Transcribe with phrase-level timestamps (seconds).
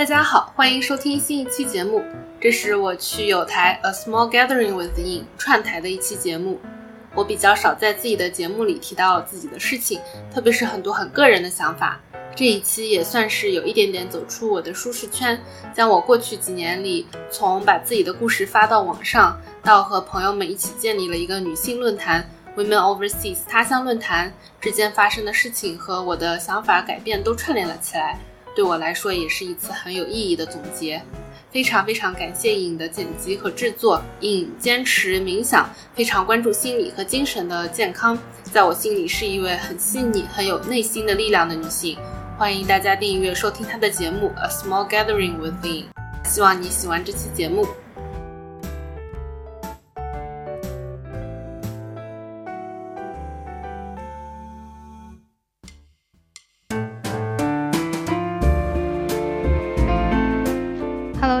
[0.00, 2.02] 大家好，欢迎收听新一期节目。
[2.40, 6.58] 这是我去有台 A Small Gathering Within 串台的一期节目。
[7.14, 10.00] 我比较少在自己的节目里提到自己的事情，
[10.32, 12.00] 特别是很多很个人的想法。
[12.34, 15.38] 这一期也算是有一点点走出我的舒适圈，
[15.74, 22.26] 将我过去几年里从把自己的故事发到网上，到和朋友们一起建立了一个女性论坛
[22.56, 24.32] Women Overseas 他乡论坛
[24.62, 28.18] 之间发生的事情和我的想法改变都串联了起来。
[28.54, 31.00] 对我来说也是一次很有意义的总结，
[31.50, 34.02] 非常非常感谢影的剪辑和制作。
[34.20, 41.96] 影坚持冥想，非常关注心理和精神的健康，在我心里是一位很细腻、很有内心的力量的女性。
[42.36, 45.84] 欢迎大家订阅收听她的节目《A Small Gathering Within》，
[46.24, 47.66] 希望你喜欢这期节目。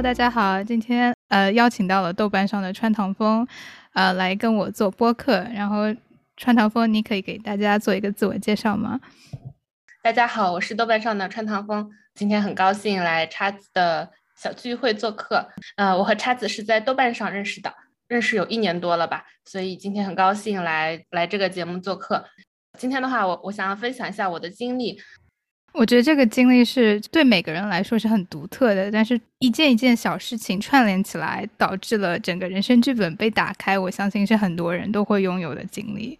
[0.02, 3.46] 大家好，今天呃邀请到了豆瓣上的川唐风，
[3.92, 5.46] 呃来跟我做播客。
[5.52, 5.94] 然后
[6.38, 8.98] 川唐风，你可以给大家做一个自我介绍吗？
[10.02, 15.46] 大家好，我是豆瓣上的川唐风，今天很高兴来叉子的小聚会做客。
[15.76, 17.70] 呃，我和叉子是在豆瓣上认识的，
[18.08, 22.24] 认识有一年多了吧，所以今天很高兴来来这个节目做客。
[22.78, 24.98] 今天的话，我我想要分享一下我的经历。
[25.72, 33.78] 我觉得这个经历是对每个人来说是很独特的，但是一件一件小事情串联起来，导致了整个人生剧本被打开。
[33.78, 36.18] 我相信是很多人都会拥有的经历。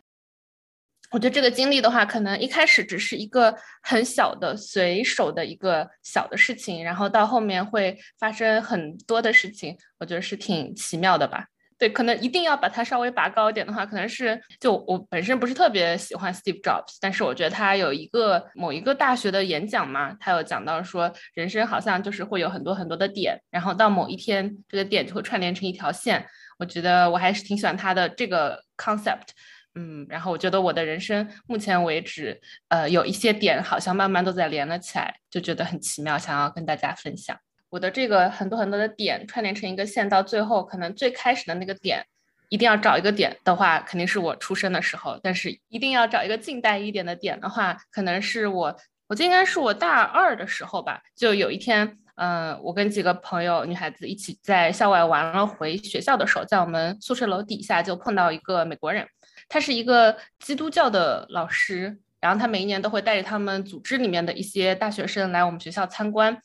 [1.11, 9.77] 我觉得这个经历的话，可能一开始只是一个很小的、随手的一个小的事情，然后到后面会发生很多的事情。
[9.99, 11.45] 我觉得是挺奇妙的吧。
[11.81, 26.27] 对，可能一定要把它稍微拔高一点的话，可能是就我本身不是特别喜欢 Steve Jobs，但是我觉得他有一个某一个大学的演讲嘛，他有讲到说人生好像就是会有很多很多的点，然后到某一天这个点就会串联成一条线。
[26.59, 29.29] 我觉得我还是挺喜欢他的这个 concept，
[29.75, 32.39] 嗯，然后我觉得我的人生目前为止，
[32.69, 37.39] 呃，有一些点好像慢慢都在连了起来，就觉得很奇妙，想要跟大家分享。
[37.71, 42.05] 我的这个很多很多的点串联成一个线，到最后可能最开始的那个点，
[42.49, 45.19] 一定要找一个点的话，肯定是我出生的时候。
[45.23, 48.77] 但是一定要找一个近代一点的点的话，可能是我，
[49.07, 51.01] 我记得应该是我大二的时候吧。
[51.15, 59.07] 就有一天，嗯，我跟几个朋友女孩子一起在校外玩了，回学校的时候，在我们宿舍楼底下就碰到一个美国人，
[59.49, 66.37] 他是一个基督教的老师，然后他每一年都会带着他们组织里面的一些大学生来我们学校参观。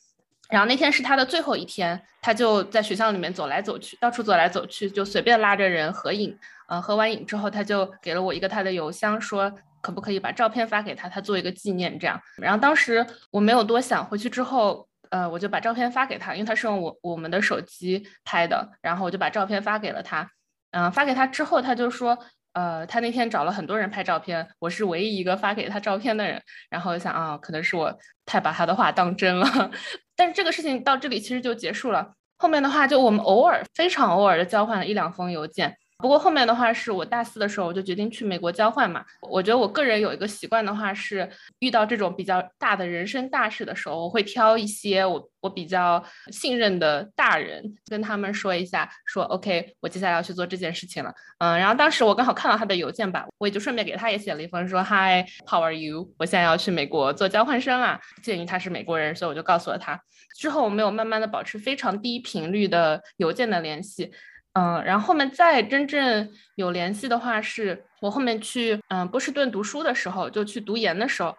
[0.48, 6.38] 然后那天是他的最后一天，他就在学校里面走来走去，到处走来走去，就随便拉着人合影。
[6.68, 12.20] 嗯，合完影之后，他就给了我一个他的邮箱，说可不可以把照片发给他，他做一个纪念这样。
[12.36, 20.28] 然后当时我没有多想，回去之后，呃，我就把照片发给他，因为他是用我我们的手机拍的，然后我就把照片发给了他。
[20.72, 22.18] 嗯，发给他之后，他就说。
[22.56, 26.40] 呃，他那天找了很多人拍照片，我是唯一一个发给他照片的人。
[26.70, 27.94] 然后想啊，可能是我
[28.24, 29.46] 太把他的话当真了。
[30.16, 32.14] 但是这个事情到这里其实就结束了。
[32.38, 35.76] 后面的话，就我们偶尔非常偶尔的交换了一两封邮件。
[35.98, 39.04] 不过后面的话是我大四的时候，我就决定去美国交换嘛。
[39.22, 41.28] 我觉得我个人有一个习惯的话是，
[41.60, 51.10] 遇到这种比较大的人生大事的时候，我会挑一些我我比较信任的大人，跟他们说一下，说 OK，我接下来要去做这件事情了。
[51.38, 56.12] 嗯，然后当时我刚好看到他的邮件吧，我也就顺便给他也写了一封，说 Hi，How are you？
[56.18, 57.98] 我现在要去美国做交换生了。
[58.22, 59.98] 鉴于他是美国人，所以我就告诉了他。
[60.38, 64.12] 之后我们有慢慢的保持非常低频率的邮件的联系。
[64.56, 71.36] 嗯，然后后面再真正有联系的话，是我后面去嗯波士顿读书的时候，就去读研的时候，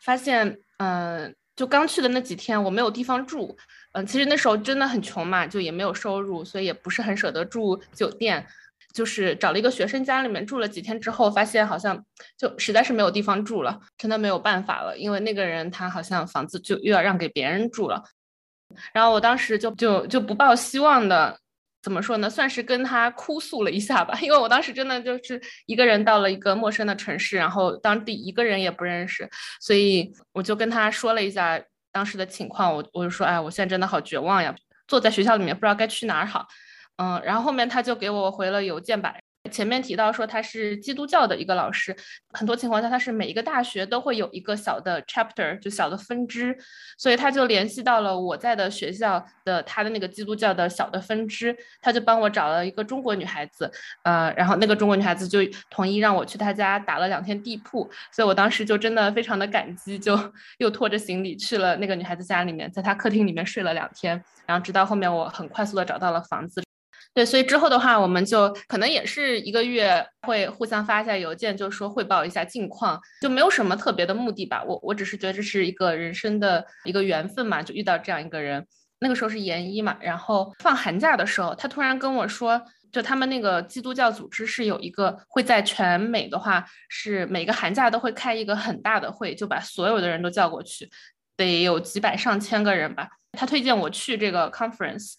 [0.00, 3.56] 发现嗯，就刚去的那几天我没有地方住，
[3.92, 8.44] 嗯，其实那时候真的很穷嘛，就也没有收入，所以也不是很舍得住酒店，
[8.92, 12.04] 就是找了一个学生家里面住了几天之后，发现好像
[12.36, 18.02] 就实在是没有地方住了，真的没有办法了，因为那个人他好像房子就又要让给别人住了，
[18.92, 21.38] 然后我当时就就就不抱希望的。
[21.84, 22.30] 怎么说呢？
[22.30, 29.28] 算是跟他哭诉了一下吧， 因为我当时真的就是一个人到了一个陌生的城市，然后当地一个人也不认识，
[29.60, 32.74] 所以我就跟他说了一下当时的情况。
[32.74, 34.54] 我我就说，哎，我现在真的好绝望呀，
[34.88, 36.46] 坐在学校里面不知道该去哪儿好。
[36.96, 39.14] 嗯，然后后面他就给我回了邮件吧，
[39.50, 41.94] 前面提到说他是基督教的一个老师，
[42.32, 46.56] 很多情况下他是每一个大学都会有一个小的 chapter，就小的分支，
[46.96, 53.70] 所以他就联系到了我在的学校的他的那个基督教的小的分支，他就帮我找了一个中国女孩子，
[54.02, 60.18] 呃，然后那个中国女孩子就同意让我去他家打了两天地铺，所以我当时就真的非常的感激，就
[60.58, 66.62] 又拖着行李去了那个女孩子家里面，在她客厅里面睡了两天，然后直到后面我很快速的找到了房子。
[67.14, 74.64] 对，所以之后的话，我们就可能也是一个月会互相发一下邮件，就是说汇报一下近况，就没有什么特别的目的吧。
[74.64, 78.66] 我我只是觉得这是一个人生的一个缘分嘛，就遇到这样一个人。
[78.98, 90.90] 那个时候是研一嘛，然后放寒假的时候，他突然跟我说，就他们那个基督教组织是有一个会在全美的话，是每个寒假都会开一个很大的会，就把所有的人都叫过去，
[91.36, 93.08] 得有几百上千个人吧。
[93.38, 95.12] 他推荐我去这个 conference。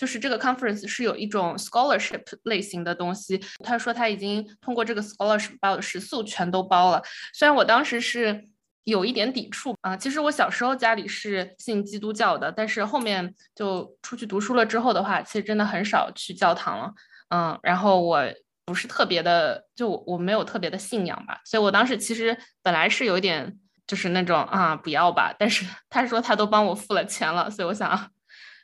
[0.00, 7.02] 就是这个 conference 是有一种 scholarship 类型的东西，他说他已经通过这个 scholarship 把我的食宿全都包了。
[7.34, 8.42] 虽然我当时是
[8.84, 16.94] 有一点抵触啊，其实我小时候家里是信基督教的，但是后面就出去读书了之后的话，其实真的很少去教堂了。
[17.28, 18.24] 嗯，然后我
[18.64, 23.54] 不是特别的，就我没有特别的信仰吧，所以我当时其实本来是有点
[23.86, 28.10] 就是那种啊不要吧，但是他说他都帮我付了钱了，所以我想。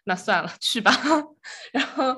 [0.09, 0.93] 那算了，去吧。
[1.73, 2.17] 然后，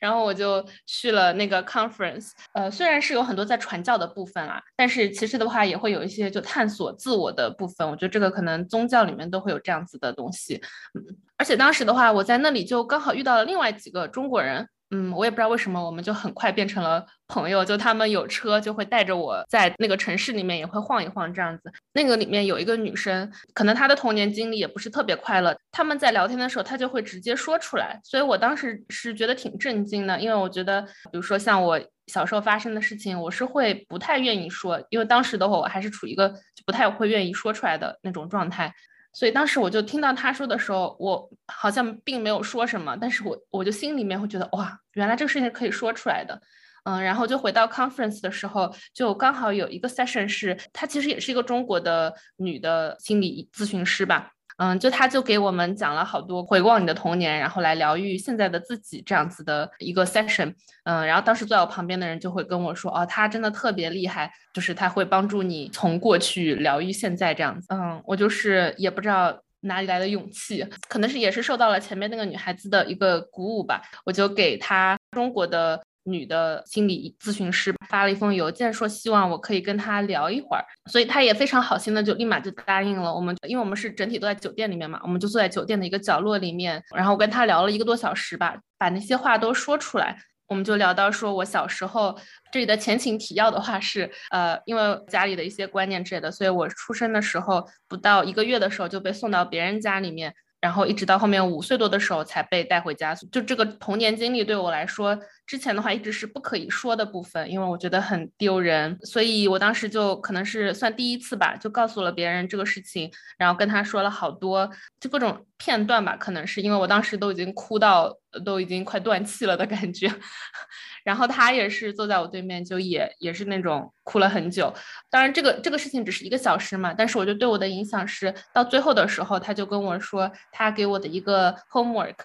[0.00, 2.32] 然后我就去了那个 conference。
[2.52, 7.88] 呃，虽然是有很多在传教的部分啊，但是其实的话也会有一些就探索自我的部分。
[7.88, 10.60] 我觉得这个可能宗教里面都会有这样子的东西。
[10.94, 11.02] 嗯，
[11.36, 14.68] 而且当时的话，我在那里就刚好遇到了另外几个中国人。
[14.90, 17.62] 嗯，我也不知道为什么，我们就很快变成了朋友。
[17.62, 21.70] 就他们有车，就会带着我在那个城市里面也会晃一晃这样子。
[21.92, 25.54] 那个里面有一个女生，可能她的童年经历也不是特别快乐。
[25.70, 28.00] 他们在聊天的时候，她就会直接说出来。
[28.02, 38.72] 所以我当时是觉得挺震惊的，因为我觉得，比如说像我小时候发生的事情，我是会不太愿意说，因为当时的话我还是处于一个就不太会愿意说出来的那种状态。
[39.18, 46.40] 所以当时我就听到他说的时候，我好像并没有说什么，但是我我就心里面会觉得哇，原来这个事情可以说出来的，
[46.84, 54.30] 嗯，然后就回到 conference 的时候，就刚好有一个 session 是，她其实也是一个中国的女的心理咨询师吧。
[54.58, 60.52] 嗯，就他就给我们讲了好多回望你的童年，然后来疗愈现在的自己这样子的一个 session。
[60.84, 67.66] 嗯，然后当时坐在我旁边的人就会跟我说，哦，他真的特别厉害，就是他会帮助你从过去疗愈现在这样子。
[67.70, 75.80] 嗯，我就是也不知道哪里来的勇气，可能是也是受到了前面那个女孩子的一个鼓舞吧，我就给他中国的。
[76.10, 83.14] 女的心理咨询师发了一封邮件，说希望我可以跟她聊一会儿，所以她也非常好心的就立马就答应了。
[83.14, 90.16] 我们因为我们是整体都在酒店里面嘛，我们就坐在酒店的一个角落里面，然后我跟她聊了一个多小时吧，把那些话都说出来。
[90.46, 92.18] 我们就聊到说我小时候
[92.50, 100.34] 这里的前情提要的话是，呃，因为家里的一些观念之类的，所以我出生的时候不到一个月的时候就被送到别人家里面。
[100.60, 105.16] 然后一直到后面五岁多的时候才被带回家，就这个童年经历对我来说，
[105.48, 118.14] 之前的话一直是不可以说的部分，因为我觉得很丢人，所以我当时就可能是算第一次吧，就告诉了别人这个事情，然后跟他说了好多就各种片段吧，可能是因为我当时都已经哭到
[118.44, 120.12] 都已经快断气了的感觉。
[121.02, 124.70] 然后他也是坐在我对面，就也也是那种哭了很久。
[125.08, 132.16] 当然，这个这个事情只是一个小时嘛，但是我就对我的影响是，到最后的时候，他就跟我说，他给我的一个 homework，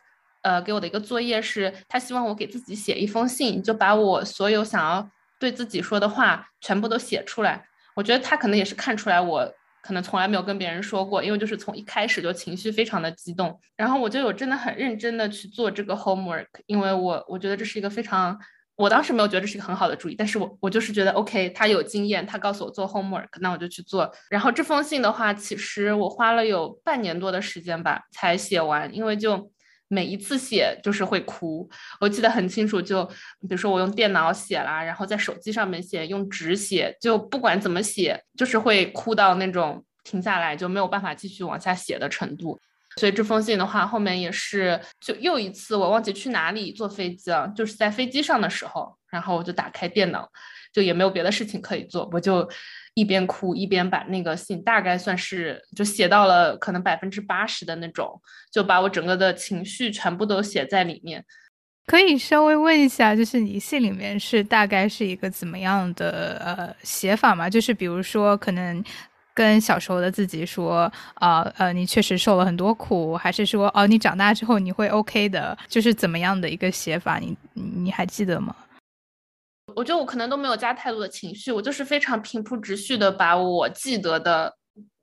[0.44, 5.10] 呃，给我的一个作业是，他希望我给自己写一封信，就把我所有想要
[5.40, 7.66] 对自己说的话全部都写出来。
[7.96, 9.52] 我觉得他可能也是看出来我
[9.82, 13.60] 可能从来没有跟别人说过，因为就是从一开始就情绪非常的激动。
[13.76, 18.40] 然后我就有真的很认真的去做这个 homework，因为我我觉得这是一个非常。
[18.76, 24.12] 我当时没有觉得这是一个很好的主意，但是我我就是觉得 OK，他有经验，他告诉我做 homework，那我就去做。
[24.32, 29.52] 然后这封信的话，其实我花了有半年多的时间吧才写完，因为就
[29.94, 31.70] 每一次写就是会哭，
[32.02, 32.82] 我记得很清楚。
[32.82, 33.06] 就
[33.42, 42.60] 比如说我用电脑写啦，然后在手机上面写，用纸写，就不管怎么写，就是会哭到那种停下来就没有办法继续往下写的程度。
[42.98, 50.30] 所以这封信的话，后面也是就又一次，我忘记去哪里坐飞机了，就是在飞机上的时候，然后我就打开电脑，
[50.72, 52.48] 就也没有别的事情可以做，我就
[52.94, 58.22] 一边哭一边把那个信大概算是就写到了可能百分之八十的那种，
[58.52, 61.24] 就把我整个的情绪全部都写在里面。
[61.86, 67.50] 可以稍微问一下，就是你信里面是大概是一个怎么样的呃写法吗？
[67.50, 68.84] 就是比如说可能。
[69.36, 70.82] 跟小时候的自己说，
[71.16, 77.18] 啊呃，你确实受了很多苦，还是说，哦，你长大之后你会 OK 的，就是怎么样的一个写法？
[77.18, 78.56] 你你还记得吗？
[79.76, 84.56] 我觉得我可能都没有加太多的情绪，我就是非常平铺直叙的把我记得的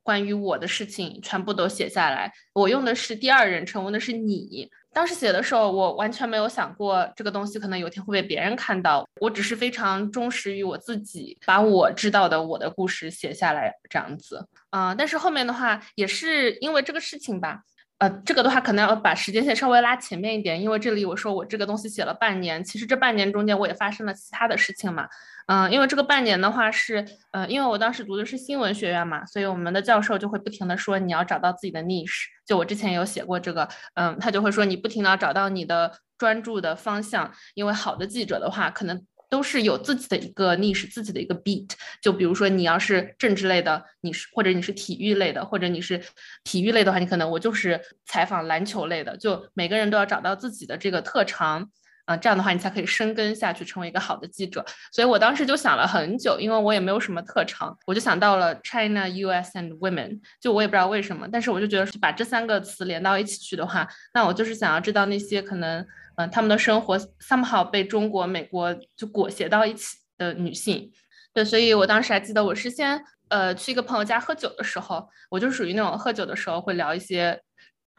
[0.03, 2.31] 关于我的事情全部都写下来。
[2.53, 4.69] 我用的是第二人称，问的是你。
[4.93, 9.07] 当时写的时候，我完全没有想过这个东西可能有一天会被别人看到。
[9.21, 14.45] 我只是非常忠实于我自己，把我知道的我的故事写下来这样子。
[14.71, 17.61] 嗯，但是后面的话也是因为这个事情吧。
[18.01, 25.07] 呃，这个的话可能要把时间线稍微拉前面一点，因为这里我说我这个东西写了半年，其实这半年中间我也发生了其他的事情嘛。
[25.45, 32.25] 嗯，因为这个半年的话是，呃，因为我当时读的是新闻学院嘛，所以我们的教授就会不停的说你要找到自己的 niche。
[32.43, 39.05] 就我之前有写过这个，嗯，他就会说你不停的找到你的专注的方向，因为好的记者的话可能。
[39.31, 41.69] 都是有自己的一个历史，自己的一个 beat。
[42.01, 45.99] 就比如说，你要是政治类的，你是或者你是体育类的，或者你是
[46.43, 49.15] 体育类的话，你可能我就是采访篮球类的。
[49.15, 51.65] 就每个人都要找到自己的这个特长，
[52.03, 54.65] 啊，这样的话你才可以深耕下去，成为一个好的记者。
[54.91, 59.57] 所以我当时就想了很久，因为我也没有什么特长，我就想到了 China, U.S.
[59.57, 60.19] and Women。
[60.41, 65.87] 就我也不知道为什么，但是我就觉得把这三个词连到一起去的话，那我就是想要知道那些可能。
[66.17, 70.91] 嗯，他们的生活 somehow 被中国、美国就裹挟到一起的女性，
[71.33, 77.41] 对，所以我当时还记得，我是先呃去一个朋友家喝酒的时候，我就属于那种喝酒的时候会聊一些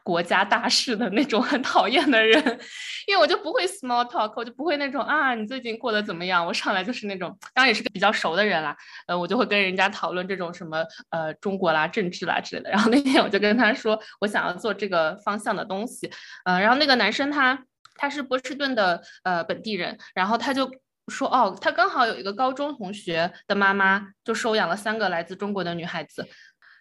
[0.03, 2.59] 国家大事的那种很讨厌的人，
[3.07, 6.45] 因为我就不会 small talk，我就不会那种啊你最近过得怎么样？
[6.45, 8.77] 我上来就是那种，当然也是个比较熟的人啦，
[9.07, 12.69] 呃，我就会跟人家讨论这种什么呃中国啦、政治啦之类的。
[12.69, 16.09] 然后那天我就跟他说，我想要做这个方向的东西，
[16.45, 17.65] 呃，然后那个男生他。
[17.95, 20.69] 他是波士顿的呃本地人，然后他就
[21.07, 26.27] 说，哦，他刚好有一个高中同学的妈妈就收养了三个来自中国的女孩子。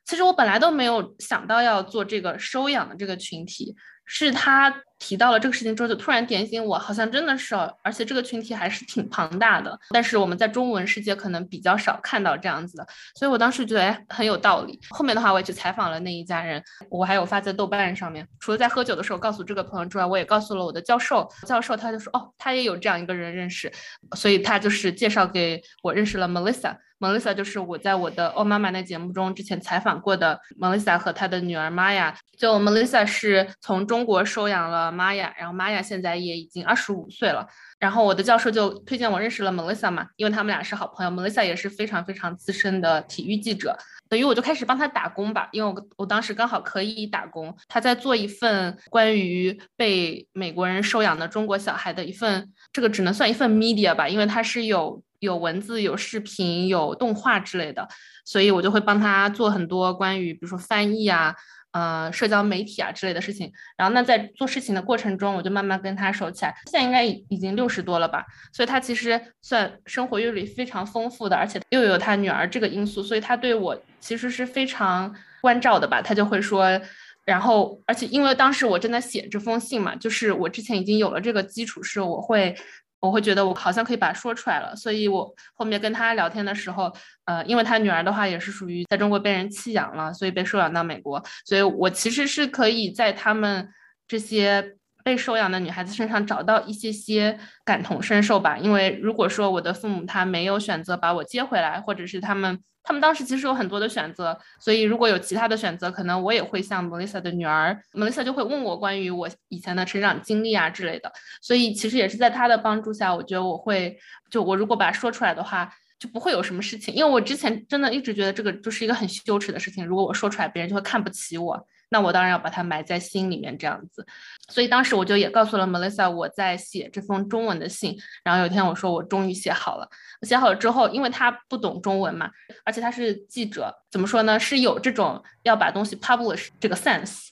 [0.04, 3.75] 其实我本来都没有想到要做这个收养的这个群体。
[4.05, 9.77] 是他提到了这个事情之后，就突然点醒我，好像真的是，而且这个群体还是挺庞大的。
[9.91, 14.79] 但是我们在中文世界可能比较少看到这样子的，所以我当时觉得哎很有道理。
[14.91, 18.27] 后面的话我也去采访了那一家人，我还有发在豆瓣上面。
[18.39, 21.29] 除了在喝酒的时候告诉这个朋友之外，我也告诉了我的教授。
[21.47, 23.73] 教授他就说哦，他也有这样一个人认识，
[24.15, 26.77] 所以他就是介绍给我认识了 Melissa。
[27.01, 32.15] Melissa 就是我在我的哦妈妈那节目中之前采访过的 Melissa 和她的女儿 Maya。
[32.43, 37.47] 就 Melissa 是从中国收养了 Maya，然后 Maya 现在也已经二十五岁了。
[37.79, 41.11] 然后我的教授就推荐我认识了 Melissa 嘛，因为他们俩是好朋友。
[41.13, 47.57] Melissa 也是非常非常资深的体育记者，等于我就开始帮他打工吧，因为我我当时刚好可以打工。
[47.69, 55.01] 他在做一份关于被美国人收养的中国小孩的一份，这个只能算一份 media 吧，因为他是有。
[55.23, 57.87] 有文字、有视频、有动画之类的，
[58.25, 61.33] 所以我就会帮他做很多关于，比如说翻译啊、
[61.73, 63.52] 呃，社交媒体啊之类的事情。
[63.76, 66.55] 然后那在做事情的过程中，我就慢慢跟他熟起来。
[66.71, 76.02] 现在应该已已经六十多了吧，所以他其实算生活阅历非常丰富的，而且又有他女儿这个因素，所以他对我其实是非常关照的吧。
[76.02, 76.81] 他就会说，
[77.25, 82.55] 然后而且因为当时我正在写这封信嘛，就是我之前已经有了这个基础，是我会。
[83.03, 86.91] 我会觉得我好像可以把它说出来了，所以我后面跟他聊天的时候，
[87.25, 93.69] 呃，因为他女儿的话也是属于在中国被人弃养了，所以被收养到美国，所以我其实是可以在他们
[94.07, 98.57] 这些被收养的女孩子身上找到一些些感同身受吧。
[98.59, 102.59] 因为如果说我的父母他没有选择把我接回来，或者是他们。
[102.85, 111.13] 他们当时其实有很多的选择，所以如果有其他的选择，可能我也会像 Melissa 的女儿，Melissa 就会问我关于我以前的成长经历啊之类的。
[111.41, 113.97] 所以其实也是在她的帮助下，我觉得我会
[114.33, 121.65] 就我如果把它说出来的话，就不会有什么事情，因为我之前真的一直觉得这个就是一个很羞耻的事情，如果我说出来，别人就会看不起我。
[121.93, 124.05] 那我当然要把它埋在心里面，这样子。
[124.49, 127.97] 所以当时我就也告诉了 Melissa，我在写这封中文的信。
[128.25, 129.87] 然后有一天我说我终于写好了。
[130.23, 132.31] 写好了之后，因为他不懂中文嘛，
[132.65, 134.41] 而且他是记者，怎么说呢？
[134.41, 137.29] 是有这种要把东西 publish 这个 sense，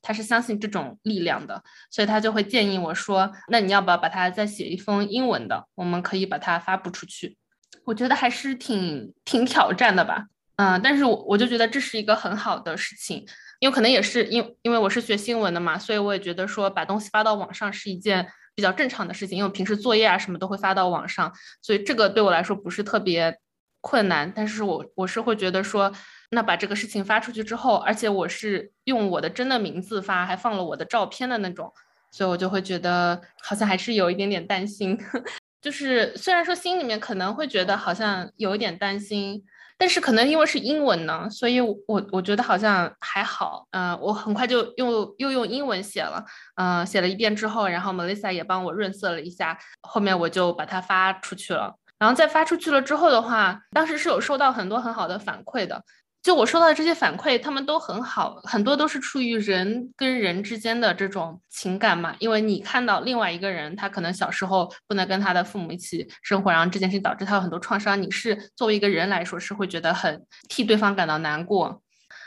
[0.00, 5.66] 他是相信这种力量的，所以他就会建议我说，那你要不要把它再写一封英文的？
[5.74, 7.36] 我们可以把它发布出去。
[7.84, 10.28] 我觉得还是挺挺挑战的吧。
[10.56, 13.24] 嗯，但是我我就觉得这是一个很好的事情。
[13.60, 18.24] 因为可能也是因因为我是学新闻的嘛，所以我也觉得说把东西发到网上是一件
[18.54, 19.36] 比较正常的事情。
[19.36, 23.36] 因为平时作业啊什么都会发到网上，所以这个对我来说不是特别
[23.80, 24.32] 困难。
[24.34, 25.92] 但是我我是会觉得说，
[26.30, 31.72] 那把这个事情发出去之后，而且我是用我的真的名字发，还放了我的照片的那种，
[32.12, 34.96] 所以我就会觉得好像还是有一点点担心。
[35.60, 39.44] 就是虽然说心里面可能会觉得好像有一点担心。
[39.78, 41.78] 但是可能因为是英文呢，所以我
[42.10, 43.66] 我觉得好像还好。
[43.70, 46.24] 嗯，我很快就用又用英文写了，
[46.56, 51.76] 嗯，写了一遍之后，然后 Melissa 也帮我润色了一下，后面我就把它发出去了。
[51.98, 55.82] 然后在发出去了之后的话，当时是有收到很多很好的反馈的。
[56.20, 62.14] 就我收到的这些反馈，他们都很好，很多都是出于人跟人之间的这种情感嘛。
[62.18, 71.82] 因为你看到另外一个人，他可能小时候不能跟他的父母一起生活，然后这件事情导致他有很多创伤，你是作为一个人来说是会觉得很替对方感到难过。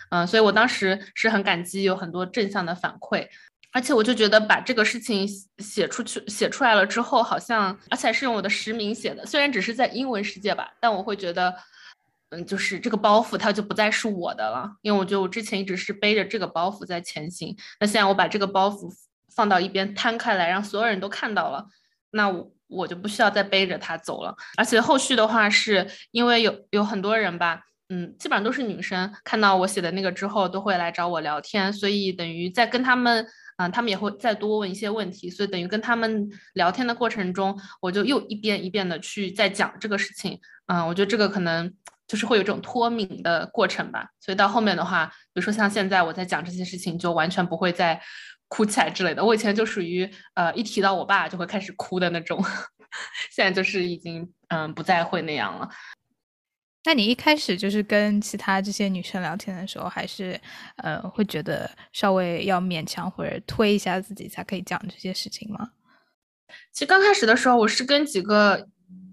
[0.09, 3.27] 嗯，所以我当时是很感激有很多正向的反馈，
[3.71, 5.27] 而且我就觉得把这个事情
[5.59, 11.53] 写出去、写出来了之后，好像而且是用我的实名写的，虽然只是在英文世界吧，但我会觉得。
[12.31, 17.53] 嗯，就是这个包袱，它就不再是我的了，因为我觉得我之前一直是背着这个包袱在前行。
[17.81, 18.89] 那现在我把这个包袱
[19.35, 21.65] 放到一边摊开来，让所有人都看到了，
[22.11, 24.33] 那我我就不需要再背着它走了。
[24.55, 40.39] 而且后续的话，是因为有有很多人吧，嗯，基本上都是女生，看到我写的那个之后，都会来找我聊天，所以等于在跟他们，嗯，他们也会再多问一些问题，所以等于跟他们聊天的过程中，我就又一遍一遍的去在讲这个事情。
[40.67, 41.73] 嗯，我觉得这个可能。
[42.11, 48.01] 就是会有这种脱敏的过程吧，所以到后面的话，比如说像现在我在讲这些事情，就完全不会再
[48.49, 49.23] 哭起来之类的。
[49.23, 52.43] 我以前就属于呃一提到我爸就会开始哭的那种，
[53.31, 55.69] 现在就是已经嗯不再会那样了。
[56.83, 60.37] 那你一开始就是跟其他这些女生聊天的时候，还是
[60.83, 65.69] 呃会觉得稍微要勉强或者推一下自己才可以讲这些事情吗？
[66.73, 68.67] 其实刚开始的时候，我是跟几个。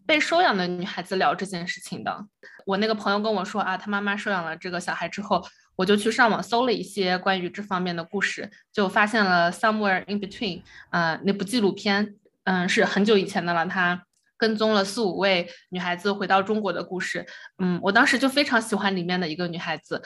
[0.08, 2.24] 被收养的女孩子聊这件事情的，
[2.64, 5.46] 我那个朋友跟我说啊，他妈妈收养了这个小孩之后，
[5.76, 14.02] 我就去上网搜了一些关于这方面的故事，就发现了 Somewhere in Between，呃，那部纪录片，嗯，是很久以前的了，他
[14.38, 17.26] 跟踪了四五位女孩子回到中国的故事，
[17.58, 20.02] 嗯，我当时就非常喜欢里面的一个女孩子，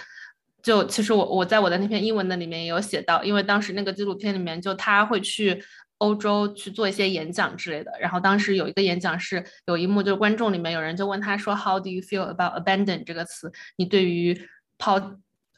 [0.64, 5.64] 就其实我我在我的那篇英文的里面也有写到，因为当时那个纪录片里面就他会去。
[6.02, 13.52] 欧洲去做一些演讲之类的，然后当时有一个演讲是有一幕，就是观众里面有人就问他说：“How do you feel about abandon 这个词？
[13.76, 14.98] 你对于抛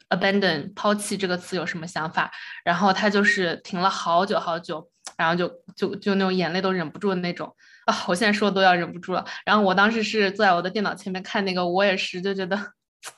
[0.09, 2.31] abandon 抛弃这个词有什么想法？”
[2.63, 4.87] 然后他就是停了好久好久，
[5.17, 7.51] 然后就就就那种眼泪都忍不住的那种
[7.87, 8.05] 啊！
[8.07, 9.25] 我现在说都要忍不住了。
[9.45, 12.55] 然后我当时是坐在我的电脑前面看那个，我也是就觉得，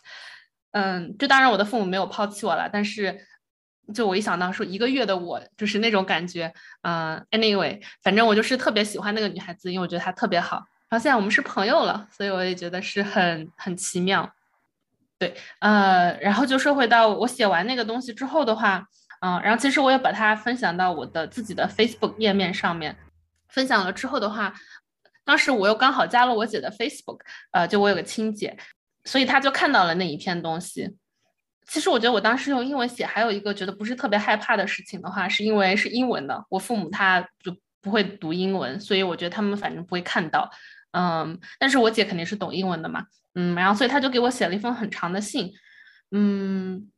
[0.72, 3.28] 嗯，就当然我的父母没有抛弃我了，但是。
[3.94, 10.58] 就我一想到说一个月的我就是那种感觉，嗯，anyway，反正我就是特别喜欢那个女孩子，因为我觉得她特别好。
[10.90, 14.30] 然后现在我们是朋友了，所以我也觉得是很很奇妙。
[15.18, 18.88] 对，呃，然后就说回到我写完那个东西之后的话，
[19.22, 22.96] 嗯，然后其实我也把它分享到我的自己的 Facebook 页面上面。
[23.50, 24.54] 分享了之后的话，
[25.26, 28.58] 当时我又刚好加了我姐的 Facebook，呃，就我有个亲姐，
[29.06, 30.96] 所以她就看到了那一篇东西。
[31.68, 40.50] 其实我觉得我当时用英文写，还有一个觉得不是特别害怕的事情的话，是因为是英文的，我父母他就不会读英文，所以我觉得他们反正不会看到。
[40.92, 45.52] 嗯，但是我姐肯定是懂英文的嘛，嗯，然后所以他就给我写了一封很长的信，
[46.12, 46.90] 嗯，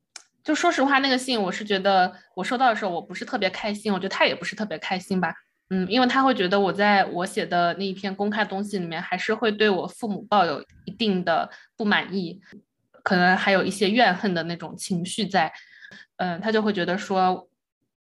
[0.44, 5.34] 就说实话，那个信我是觉得我收到的时候我不是特别开心，我觉得他也不是特别开心吧，
[5.72, 12.40] 嗯，因为他会觉得我在我写的那一篇公开东西里面，还是会对我父母抱有一定的不满意。
[13.04, 15.52] 可能还有一些怨恨的那种情绪在，
[16.18, 17.50] 嗯，他就会觉得说，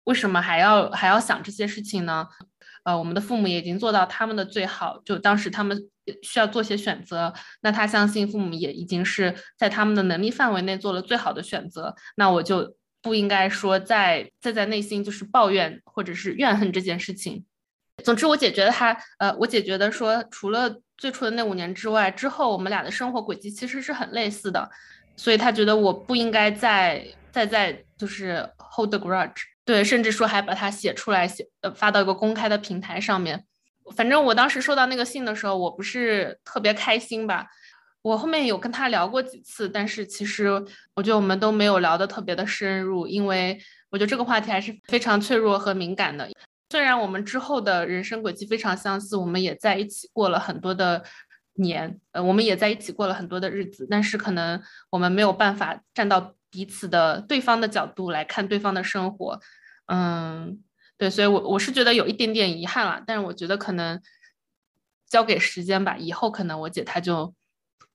[0.05, 2.27] 为什么还要还要想这些事情呢？
[2.83, 5.89] 呃，我们的父母也已经做到他们的最好，就当时他们
[6.21, 17.45] 需要做些选择，那他相信父母也已经是在他们的能力范围内做了最好的选择，那我就不应该说再再在内心就是抱怨或者是怨恨这件事情。
[18.03, 24.69] 总之，我姐觉得他，呃，我姐觉得说，除了最初的那五年之外，之后我们俩的生活轨迹其实是很类似的，
[25.15, 33.43] 所以他觉得我不应该再再再就是 hold the grudge，对，甚至说还把它写出来，写呃发到一个公开的平台上面。
[33.95, 37.47] 反正我当时收到那个信的时候，我不是特别开心吧。
[38.01, 40.49] 我后面有跟他聊过几次，但是其实
[40.93, 43.57] 我觉得我们都没有聊得特别的深入，因为
[43.89, 46.29] 我觉得这个话题还是非常脆弱和敏感的。
[46.73, 51.03] 虽然我们之后的人生轨迹非常相似，我们也在一起过了很多的
[51.53, 54.59] 年，呃，我们也在一起过了很多的日子，但是可能
[54.89, 59.39] 我们没有办法站到彼此的对方的角度来看对方的生活，
[59.85, 60.63] 嗯，
[60.97, 64.01] 对，所以我我是觉得有一点点遗憾了，但是我觉得可能
[65.07, 67.35] 交给时间吧，以后可能我姐她就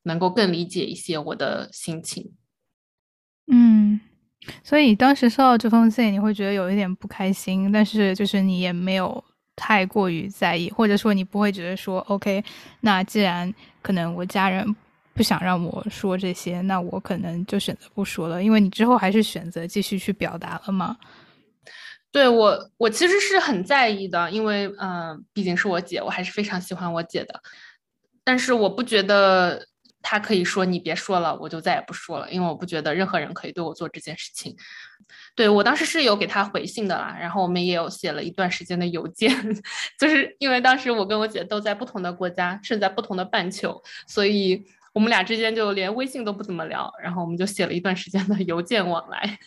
[0.05, 2.33] 能够更理解一些我的心情，
[3.51, 3.99] 嗯。
[4.62, 9.22] 所以当时收到这封信，你会觉得有一点不开心，但是就是你也没有
[9.57, 12.42] 太过于在意，或者说你不会觉得说，OK，
[12.81, 14.74] 那既然可能我家人
[15.12, 20.96] 不想让我说这些，那我可能就选择不说了，因为你之后还是选择继续去表达了嘛。
[22.11, 27.42] 对我，我其实是很在意的，因为嗯，毕竟是我姐，我还是非常喜欢我姐的。
[28.24, 29.66] 但是我不觉得
[30.03, 34.57] 他可以说你别说了，我就再也不说了，因为我不觉得任何人可以对我做这件事情。
[35.35, 39.31] 对我当时是有给他回信的啦，然后我们也有写了一段时间的邮件，
[39.99, 49.39] 就是因为当时我跟我姐都在不同的国家，是在不同的半球，所以我们俩之间就连微信都不怎么聊，然后我们就写了一段时间的邮件往来。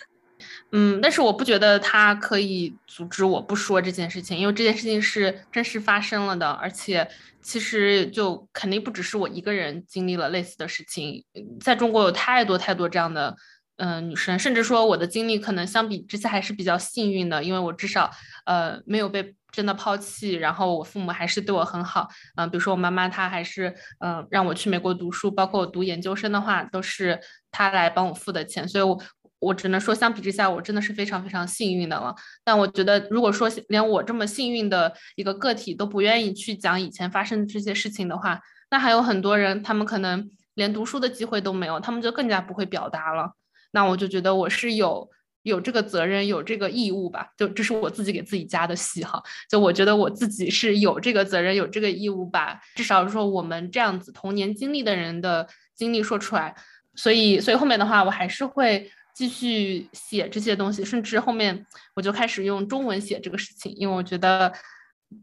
[0.74, 7.06] 嗯，但是我不觉得他可以阻止我不说这件事情，因为这件事情是真实发生了的，而且
[7.42, 11.26] 其实就肯定不只是我一个人经历了类似的事情，
[11.60, 13.36] 在中国有太多太多这样的
[13.78, 18.10] 嗯女生，甚至说我的经历可能相比之下还是比较幸运的，因为我至少
[18.46, 22.08] 呃没有被真的抛弃，然后我父母还是对我很好，
[22.38, 27.20] 嗯，比如说我妈妈她还是嗯让我去美国读书，包括我读研究生的话都是
[27.52, 28.98] 她来帮我付的钱，所以我。
[29.42, 32.16] 我只能说，相比之下，我真的是非常非常幸运的了。
[32.44, 43.32] 但我觉得，如果说连我这么幸运的一个个体都不愿意去讲以前发生的这些事情的话，那还有很多人，他们可能连读书的机会都没有，他们就更加不会表达了。
[43.72, 45.10] 那我就觉得我是有
[45.42, 47.30] 有这个责任，有这个义务吧。
[47.36, 49.20] 就这是我自己给自己加的戏哈。
[49.50, 52.62] 就我觉得我自己是有这个责任，有这个义务吧。
[52.76, 56.56] 至少说我们这样子童年经历的人的经历说出来。
[56.94, 58.92] 所以，所以后面的话，我还是会。
[59.14, 64.52] 继续写这些东西，甚至后面我就开始用中文写这个事情，因为我觉得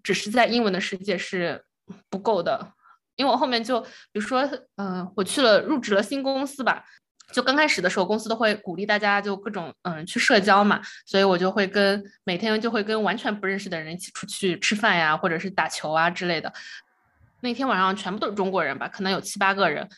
[0.02, 1.64] 只是在英文的世界是
[2.08, 2.72] 不够的。
[3.16, 6.84] 因为我后面就比如说，嗯，我去了入职了新公司吧，
[7.32, 16.52] 就刚开始的时候，公司都会鼓励大家就各种嗯去社交嘛，所以我就会跟每天就会跟完全不认识的人一起出去吃饭呀，或者是打球啊之类的。
[17.40, 19.88] 那天晚上全部都是中国人吧，可能有七八个人。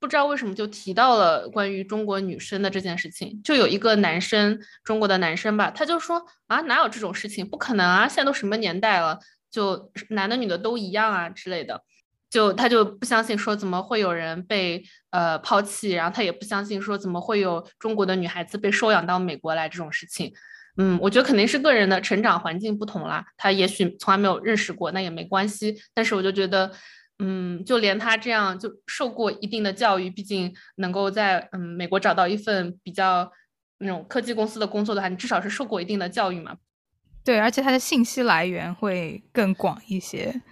[0.00, 9.18] 不知道为什么就提到了关于中国女生的这件事情，就有一个男生，中国的男生吧，他就说啊，哪有这种事情，不可能啊，现在都什么年代了，
[9.50, 11.82] 就男的女的都一样啊之类的，
[12.30, 20.32] 就他就不相信说怎么会有人被呃抛弃，然后他也不相信说怎么会有中国的女孩子被收养到美国来这种事情，
[20.78, 26.72] 嗯，我觉得肯定是个人的成长环境不同啦，他也许从来没有认识过，那也没关系，但是我就觉得。
[27.20, 33.30] 嗯，就连他这样就受过一定的教育，毕竟能够在嗯美国找到一份比较
[33.78, 36.56] 那种科技公司的工作的话，你至少是受过一定的教育嘛。
[37.22, 40.42] 对，而且他的信息来源会更广一些。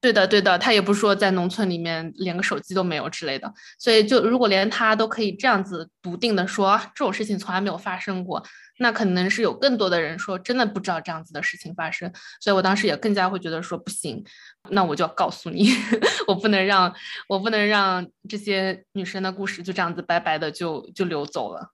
[0.00, 8.40] 对的，对的，他也不是说在农村里面连个手机都没有之类的，所以就如果连他都可以这样子笃定的说这种事情从来没有发生过，
[8.78, 14.24] 那可能是有更多的人说真的不知道这样子的事情发生，所以我当时也更加会觉得说不行，
[14.70, 15.68] 那我就要告诉你，
[16.28, 16.94] 我不能让
[17.28, 21.72] 我不能让这些女生的故事就这样子白白的就就流走了。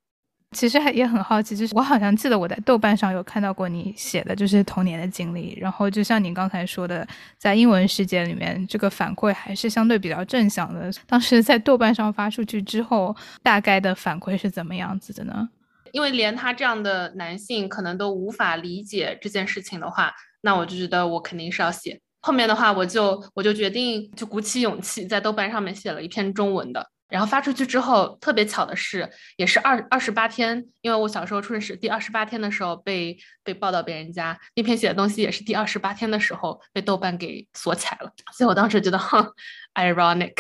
[0.53, 5.59] 其实还也很好奇，就是我好像记得我在豆瓣上有看到过你写的，就是童年的经历。
[5.61, 7.05] 然后就像你刚才说的，
[7.37, 10.89] 在英文世界里面，这个反馈还是相对比较正向的。
[11.09, 15.49] 当时在豆瓣上发出去之后，大概的反馈是怎么样子的呢？
[15.91, 22.01] 因为连他这样的男性可能都无法理解这件事情的话，那我就觉得我肯定是要写。
[22.25, 26.91] 后面的话，我就我就决定就鼓起勇气，在豆瓣上面写了一篇中文的。
[27.11, 29.07] 然后发出去之后，特别巧的是，
[29.37, 39.31] 也是二二十八天，因为我小时候出生是第二十八天的时候被被报到别人家，那篇写的东西也是第二十八天的时候被豆瓣给锁起来了，所以我当时觉得，哼
[39.75, 40.33] ，ironic，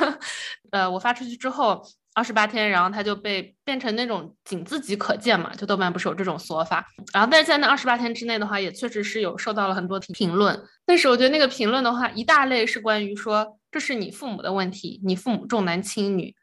[0.72, 1.84] 呃，我发出去之后。
[2.14, 6.84] 二十八天，然后他就被变成那种仅自己可见嘛，就豆瓣不是有这种说法。
[7.12, 10.60] 然后但是在那二十八天之内的话，也确实是有受到了很多评论。
[10.84, 16.34] 但是我觉得那个评论的话，一大类是关于说这是你父母的问题，你父母重男轻女，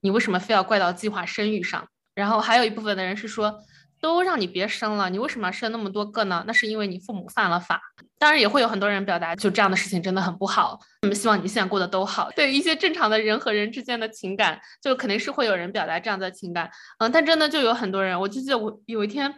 [0.00, 1.88] 你为什么非要怪到计划生育上？
[2.14, 3.60] 然后还有一部分的人是说。
[4.06, 6.44] 都让你别生了，你为什么要生那么多个呢？
[6.46, 7.82] 那是因为你父母犯了法。
[8.18, 10.78] 当然也会有很多人表达，就这样的事情真的很不好。
[11.02, 12.30] 那么希望你现在过得都好。
[12.36, 16.70] 对于一些正常的人和人之间的情感，就肯定是会有人表达这样的情感。
[16.98, 19.34] 嗯，但真的就有很多人，我就记得我有一天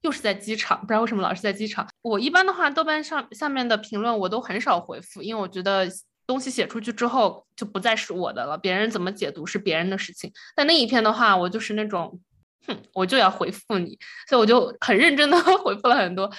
[0.00, 1.86] 又是在机场，不知道为什么老是在机场。
[2.00, 5.86] 我一般的话，豆瓣上下面的评论我都很少回复，因为我觉得
[6.26, 10.32] 东西写出去之后就不再是我的了，别人怎么解读是别人的事情。
[10.54, 12.18] 但那一篇的话，我就是那种。
[12.66, 16.30] 哼，我就要回复你，所以我就很认真的 回复了很多。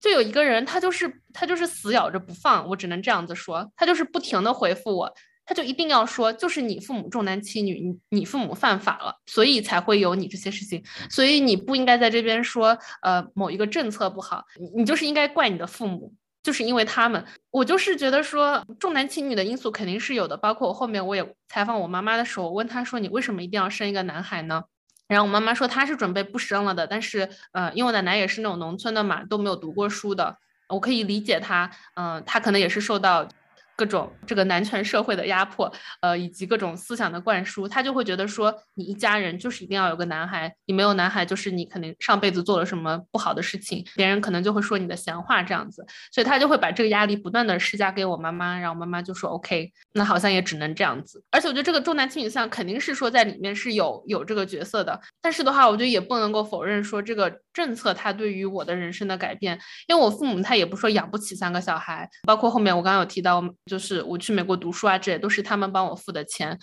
[0.00, 5.12] 就有一个人，他就是他就是死咬着不放，我只能这样子说，他就是不停的回复我，
[5.44, 14.44] 他就一定要说，就是你父母重男轻女，你你父母犯法了，所以才会有你这些事情，所以你不应该在这边说，呃，某一个政策不好，
[14.76, 17.24] 你就是应该怪你的父母，就是因为他们。
[17.50, 24.62] 我就是觉得说重男轻女的因素肯定是有的，包括我后面我也采访我妈妈的时候，我问她说，你为什么一定要生一个男孩呢？
[25.08, 30.38] 然后我妈妈说她是准备不生了的，但是呃，因为我奶奶也是那种农村的嘛，都没有读过书的，
[30.68, 33.28] 我可以理解她，嗯，她可能也是受到
[33.76, 51.22] 各种这个男权社会的压迫，呃，以及各种思想的灌输，他就会觉得说，你一家人就是一定要有个男孩，你没有男孩，就是你肯定上辈子做了什么不好的事情，别人可能就会说你的闲话这样子，所以他就会把这个压力不断的施加给我妈妈，然后妈妈就说 OK，那好像也只能这样子。
[51.30, 63.44] 而且我觉得这个重男轻女像肯定是说在里面是有有这个角色的，但是的话，我觉得也不能够否认说这个政策它对于我的人生的改变，因为我父母他也不说养不起三个小孩，包括后面我刚刚有提到。
[63.66, 66.58] 就是我去美国读书啊，这也都是他们帮我付的钱。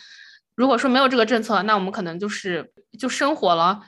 [0.56, 3.86] 如果说没有这个政策，那我们可能就是就生活了，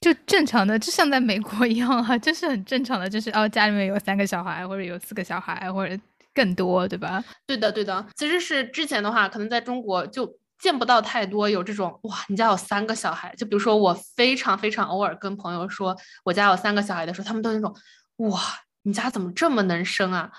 [0.00, 5.96] 就正常的，就像在美国一样啊，就是很正常的，就是哦，家里面有三个小孩，或者有四个小孩，或者
[6.34, 7.22] 更多，对吧？
[7.46, 8.04] 对的，对的。
[8.16, 13.34] 其实是之前的话，可能在中国就见不到太多有这种哇，你家有三个小孩。
[13.36, 17.76] 就比如说我非常非常偶尔跟朋友说我家有三个小孩的时候，他们都那种
[18.16, 18.40] 哇，
[18.82, 20.32] 你家怎么这么能生啊？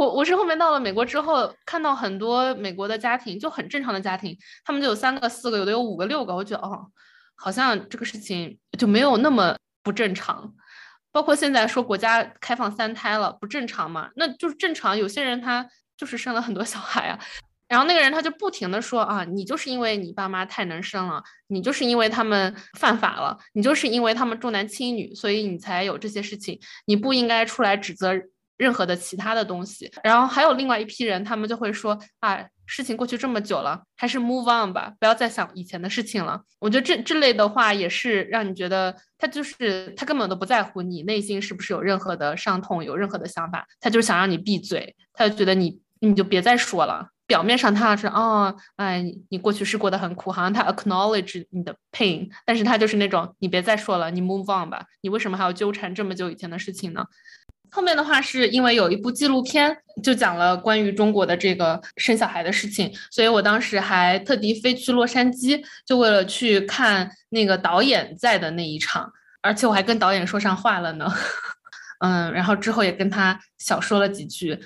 [0.00, 4.34] 我我是后面到了美国之后，看到很多美国的家庭就很正常的家庭，
[4.64, 6.34] 他们就有三个、四个，有的有五个、六个。
[6.34, 6.86] 我觉得哦，
[7.36, 10.54] 好像这个事情就没有那么不正常。
[11.12, 14.08] 包括现在说国家开放三胎了，不正常嘛？
[14.16, 14.96] 那就是正常。
[14.96, 17.20] 有些人他就是生了很多小孩啊，
[17.68, 28.14] 然后那个人他就不停的说啊，你就是因为你爸妈太能生了，你就是因为他们犯法了，你就是因为他们重男轻女，所以你才有这些事情，你不应该出来指责。
[28.60, 36.38] 任何的其他的东西，然后还有另外一批人，他们就会说啊，事情过去这么久了，还是 move on 吧，不要再想以前的事情了。
[36.58, 47.08] 我觉得这这类的话也是让你觉得他就是他根本都不在乎你内心是不是有任何的伤痛，有任何的想法，他就是想让你闭嘴，他就觉得你你就别再说了。
[47.26, 57.06] 表面上他是哦，哎，你过去是过得很苦，好像他 acknowledge 你的 pain，但是他就是那种你别再说了，你 move on 吧，你为什么还要纠缠这么久以前的事情呢？
[57.70, 71.06] 后面的话是因为有一部纪录片就讲了关于中国的这个生小孩的事情，所以我当时还特地飞去洛杉矶，就为了去看那个导演在的那一场，而且我还跟导演说上话了呢，
[72.00, 74.58] 嗯，然后之后也跟他小说了几句，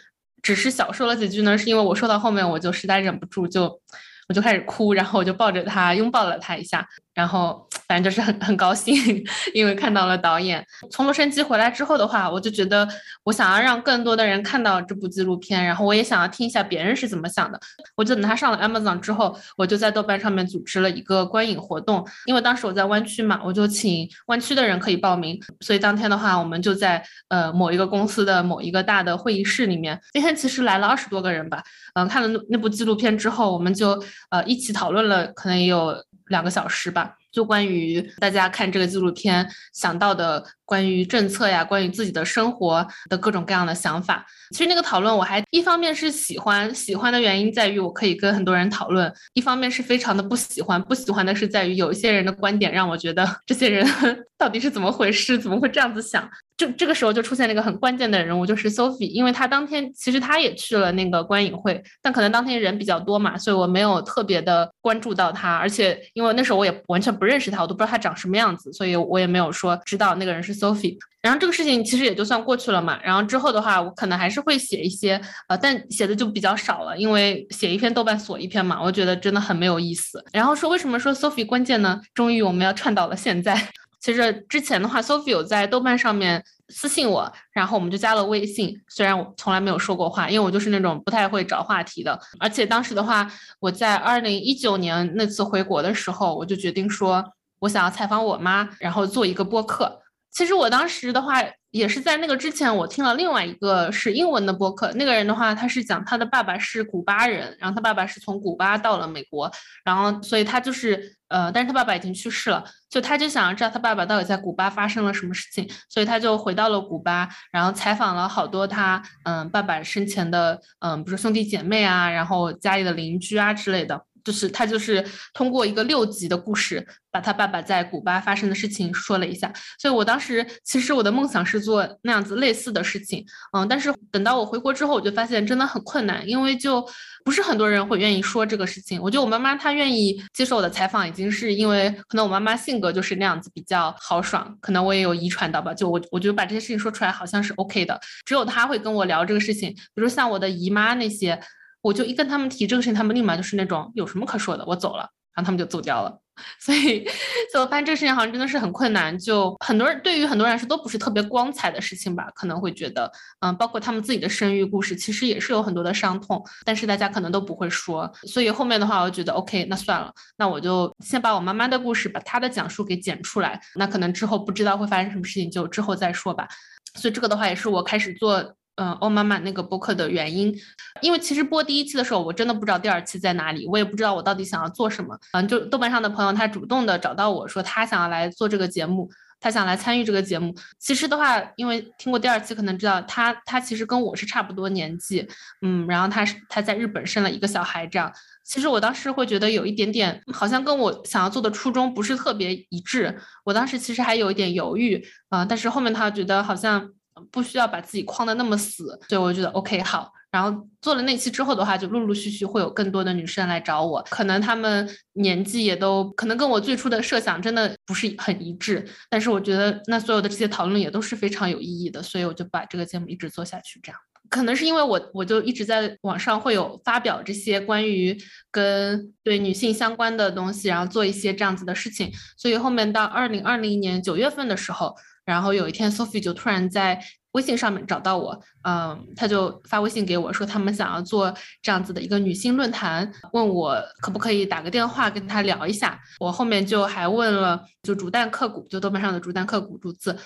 [0.42, 3.80] 只是小说了几句呢，是因为我说到后面我就实在忍不住就。
[4.26, 8.94] 我就开始哭，然后我就抱着他拥抱了他一下，然后反正就是很很高兴，
[9.54, 10.64] 因为看到了导演。
[10.90, 12.86] 从洛杉矶回来之后的话，我就觉得
[13.22, 17.58] 我想要让更多的人看到这部纪录片，然后我也想要听一下别人是怎么想的。
[17.96, 30.00] 我就等他上了 Amazon 之后，我就在豆瓣上面组织了一个观影活动，因为当时我在湾区嘛，我就请湾区的人可以报名，所以当天的话，我们就在呃某一个公司的某一个大的会议室里面。
[30.12, 31.62] 今天其实来了二十多个人吧，
[31.94, 34.02] 嗯，看了那那部纪录片之后，我们就。
[34.30, 35.94] 呃，一起讨论了，可能有
[36.26, 40.42] 两个小时吧，就关于大家看这个纪录片想到的。
[40.66, 53.86] 关于政策呀，关于自己的生活的各种各样的想法，其实那个讨论我还一方面是喜欢，喜欢的原因在于我可以跟很多人讨论；一方面是非常的不喜欢，不喜欢的是在于有一些人的观点让我觉得这些人
[54.38, 56.26] 到底是怎么回事，怎么会这样子想？
[56.56, 70.54] 就这个时候就出现了一个很关键的人物，就是 Sophie，因为他当天其实他也去了那个观影会，但可能当天人比较多嘛，所以我没有特别的关注到他，而且因为那时候我也完全不不认识他，我都不知道他长什么样子，所以我也没有说知道那个人是。
[70.54, 72.98] Sophie，然后这个事情其实也就算过去了嘛。
[73.02, 80.24] 然后之后的话，我可能还是会写一些，呃，但写的就比较少了，因为写一篇豆瓣锁一篇嘛，我觉得真的很没有意思。
[80.32, 82.00] 然后说为什么说 Sophie 关键呢？
[82.14, 83.60] 终于我们要串到了现在。
[83.98, 88.74] 其实之前的话，Sophie 有在豆瓣上面私信我，然后我们就加了微信。
[88.88, 92.18] 虽然我从来没有说过话，因为我就是那种不太会找话题的。
[92.38, 97.24] 而且当时的话，我在二零一九年那次回国的时候，我就决定说。
[97.60, 100.02] 我想要采访我妈，然后做一个播客。
[100.30, 101.40] 其实我当时的话，
[101.74, 104.92] 也是在那个之前，我听了另外一个是英文的播客。
[104.92, 109.50] 那个人的话，他是讲他的爸爸是古巴人，然后他爸爸是从古巴到了美国，
[109.84, 124.00] 然后所以他就是呃，但是他爸爸已经去世了，就他就想要知道他爸爸到底在古巴发生了什么事情，所以他就回到了古巴，然后采访了好多他嗯爸爸生前的嗯，比如说兄弟姐妹啊，然后家里的邻居啊之类的。
[124.24, 129.52] 就是他，就是通过一个六集的故事，把他爸爸在古巴发生的事情说了一下。
[129.78, 136.82] 所以我当时其实我的梦想是做那样子类似的事情，嗯，但是等到我回国之后，我就发现真的很困难，因为就
[137.24, 139.00] 不是很多人会愿意说这个事情。
[139.00, 145.74] 我觉得我妈妈她愿意接受我的采访，已经是因为可能我妈妈性格就是那样子比较豪爽，可能我也有遗传到吧。
[145.74, 151.38] 就我我觉得把这些事情说出来好像是 OK 的，只有她会跟我聊这个事情，比如像我的姨妈那些。
[151.84, 155.06] 我就一跟他们提这个事情，他们立马就是那种有什么可说的，我走了。
[155.34, 156.20] 然后他们就走掉了。
[156.60, 157.04] 所以，
[157.52, 159.16] 所以我发现这个事情好像真的是很困难。
[159.18, 168.10] 就很多人对于很多人来说都不是特别光彩的事情吧，可能会觉得，嗯，包括他们自己的生育故事，其实也是有很多的伤痛，但是大家可能都不会说。
[168.28, 173.60] 所以后面的话，我觉得 OK，那算了，那我就先把我妈妈的故事，把她的讲述给剪出来。
[173.74, 176.46] 那可能之后不知道会发生什么事情，就之后再说吧。
[176.94, 178.54] 所以这个的话，也是我开始做。
[178.76, 180.52] 嗯，欧妈妈那个播客的原因，
[181.00, 185.16] 因为其实播第一期的时候，我真的不知道第二期在哪里，我也不知道我到底想要做什么。
[185.32, 189.08] 嗯，就豆瓣上的朋友，他主动的找到我说，他想要来做这个节目，
[189.38, 190.52] 他想来参与这个节目。
[190.80, 195.24] 其实的话，因为听过第二期，可能知道他他其实跟我是差不多年纪，
[195.62, 198.12] 嗯，然后他是他在日本生了一个小孩，这样。
[198.42, 203.16] 其实我当时会觉得有一点点，好像跟我想要做的初衷不是特别一致。
[203.44, 206.90] 我当时其实还有一点犹豫啊，但是后面他觉得好像。
[207.30, 210.12] 不需要把自己框的那么死，所以我觉得 OK 好。
[210.30, 223.78] 然后做了那期之后的话，就陆陆续续会有更多的女生来找我，可能她们年纪也都可能跟我最初的设想真的不是很一致，但是我觉得那所有的这些讨论也都是非常有意义的，所以我就把这个节目一直做下去。
[223.80, 228.18] 这样可能是因为我我就一直在网上会有发表这些关于
[228.50, 234.96] 跟对女性相关的东西，然后做一些这样子的事情，所以后面到二零二零年九月份的时候。
[235.24, 245.98] 然后有一天，Sophie 就突然在微信上面找到我，嗯，他就发微信给我说，他们想要做这样子的一个女性论坛，问我可不可以打个电话跟他聊一下。
[246.20, 250.16] 我后面就还问了，就竹蛋刻骨，就豆瓣上的竹蛋刻骨竹子。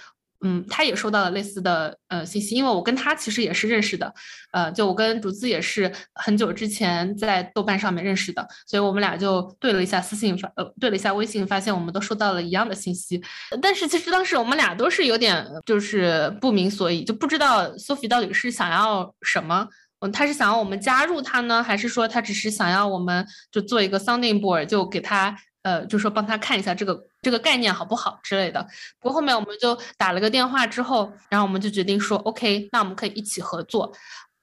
[0.44, 4.14] 嗯，他也收到了类似的呃信息，因为我跟他其实也是认识的，
[4.52, 13.20] 呃，就我跟竹子也是很久之前在豆瓣上面认识的，所以我们俩就对了一下私信发，呃，对了一下微信，发现我们都收到了一样的信息，
[13.60, 19.66] 但是其实当时我们俩都是有点就是不明所以，就不知道 Sophie 到底是想要什么，
[20.00, 25.36] 嗯，他是想要我们加入他呢，还是说他只是想要我们就做一个 sounding board，就给他。
[25.68, 28.66] 呃，就说帮他看一下这个这个概念好不好之类的。
[28.98, 33.92] 不过后面我们就打了个电话之后，然后我们就决定说，OK，那我们可以一起合作。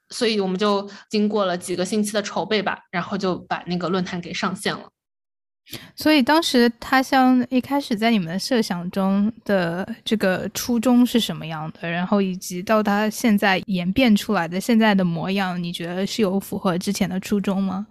[0.09, 4.83] 所以我们就经过了几个星期的筹备吧，然后就把那个论坛给上线了。
[5.95, 11.89] 所以当时他像一开始在你们设想中的这个初衷是什么样的？
[11.89, 17.87] 然后以及到他现在演变出来的现在的模样，你觉得是有符合之前的初衷吗？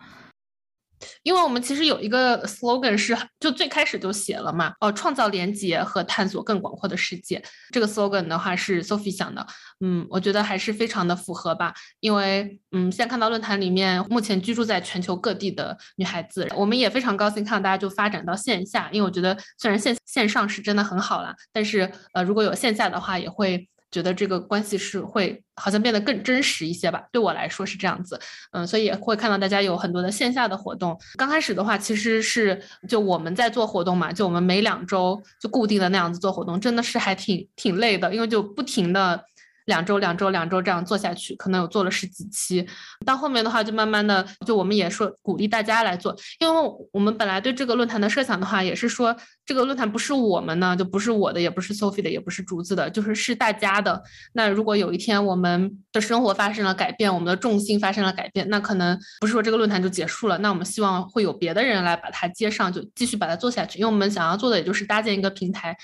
[1.23, 7.43] 因为我们其实有一个 slogan 是，就最开始就写了嘛，哦，创造连接和探索更广阔的世界。
[7.71, 9.47] 这个 slogan 的话是 Sophie 想的，
[9.81, 11.75] 嗯，我觉得还是非常的符合吧。
[12.01, 18.89] 因为，嗯，现在看到论坛里面目前居住在全球各地的女孩子，我们也非常高兴看到大家就发展到线下。
[18.93, 23.69] 因为我觉得虽然线线上是真的很好啦，但是，呃，如果有线下的话，也会。
[23.95, 28.19] 觉得这个关系是会好像变得更真实一些吧，对我来说是这样子，
[28.51, 30.99] 嗯，所以也会看到大家有很多的线下的活动。
[31.17, 39.25] 刚开始的话，其实是就我们在做活动嘛，就我们每两周就固定的那样子做活动，真的是还挺挺累的，因为就不停的。
[39.67, 42.67] 两周、两周、两周这样做下去，可能有做了十几期。
[43.05, 54.03] 到后面的话，就慢慢的，就我们也说鼓励大家来做，因为我们本来对这个论坛的设想的话，也是说这个论坛不是我们呢，就不是我的，也不是 Sophie 的，也不是竹子的，就是是大家的。
[54.35, 63.79] 那如果有一天我们的生活发生了改变，我们的重心发生了改变，那可能不是说这个论坛就结束了，那我们希望会有别的人来把它接上，就继续把它做下去。
[63.79, 65.77] 因为我们想要做的也就是搭建一个平台。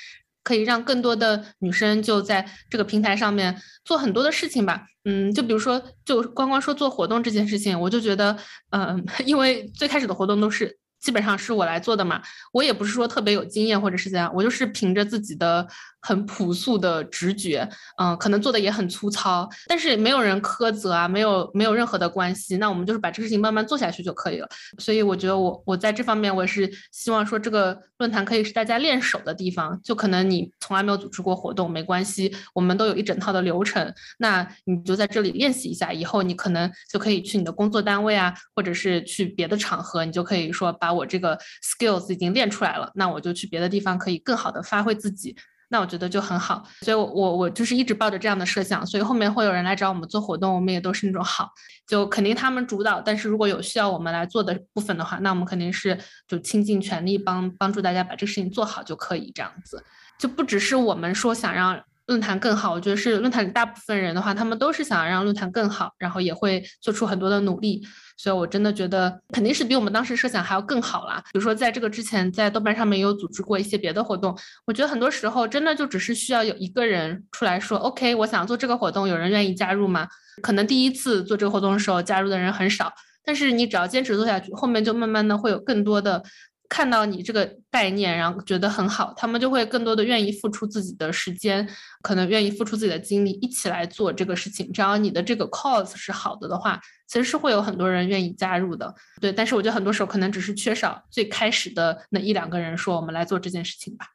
[0.50, 8.36] 可以让更多的女生就在这个平台上面做很多的事情吧，嗯，就比如说，就光光说做活动这件事情，我就觉得，
[8.70, 10.79] 嗯， 因为最开始的活动都是。
[11.00, 12.20] 基本上是我来做的嘛，
[12.52, 15.66] 我也不是说特别有经验或者是怎样，我就是凭着自己的
[16.02, 24.48] 很朴素的直觉，嗯，可能做的也很粗糙，但是没有人苛责啊，没有没有任何的关系，那我们就是把这个事情慢慢做下去就可以了。
[24.78, 40.89] 所以我觉得我我在这方面我也是希望说这个论坛可以是大家练手的地方，就可能你从来没有组织过活动没关系，我们都有一整套的流程，那你就在这里练习一下，以后你可能就可以去你的工作单位啊，或者是去别的场合，你就可以说把。
[40.92, 45.36] 我这个 skills 已经练出来了，那我就去别的地方可以更好的发挥自己，
[45.68, 46.62] 那我觉得就很好。
[46.82, 51.50] 所以，我我我就是一直抱着这样的设想，所以后面会有人来找我们做活动，我们也都是那种好，
[51.86, 59.84] 就肯定他们主导，但是如果有需要我们来做的部分的话，那我们肯定是就倾尽全力帮帮助大家把这个事情做好就可以这样子，
[60.18, 61.80] 就不只是我们说想让。
[62.06, 67.80] 论坛更好，我觉得是论坛里大部分人的话，他们都是想让论坛更好，然后也会做出很多的努力，
[68.16, 71.22] 所以我真的觉得肯定是比我们当时设想还要更好啦。
[71.32, 74.36] 比如说在这个之前，在豆瓣上面也有组织过一些别的活动，
[74.66, 80.08] 我觉得很多时候真的就只是需要有一个人出来说，OK，我想做这个活动，有人愿意加入吗？
[80.42, 82.92] 可能第一次做这个活动的时候，加入的人很少，
[83.24, 86.22] 但是你只要坚持做下去，后面就慢慢的会有更多的。
[86.70, 91.68] 看到你这个概念，然后觉得很好，他们就会更多的愿意付出自己的时间，
[92.00, 94.72] 可能愿意付出自己的精力，一起来做这个事情。
[94.72, 98.94] 只要你的这个 cause 是好的的话，其实是会有很多人愿意加入的。
[99.20, 104.06] 对，但是我觉得很多时候可能只是缺少最开始的那一两个人说我们来做这件事情吧。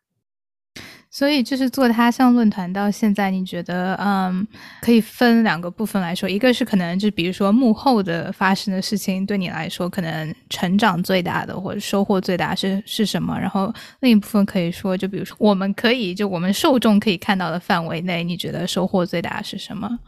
[1.10, 4.46] 所以就是做他乡论坛到现在，你觉得，嗯，
[4.82, 13.40] 可以分两个部分来说，一个是可能就比如说幕后的发生的事情，对你来说可能成长最大的或者收获最大是是什么？
[13.40, 20.00] 然后另一部分可以说，就比如说我们可以就我们受众可以看到的范围内，你觉得收获最大是什么？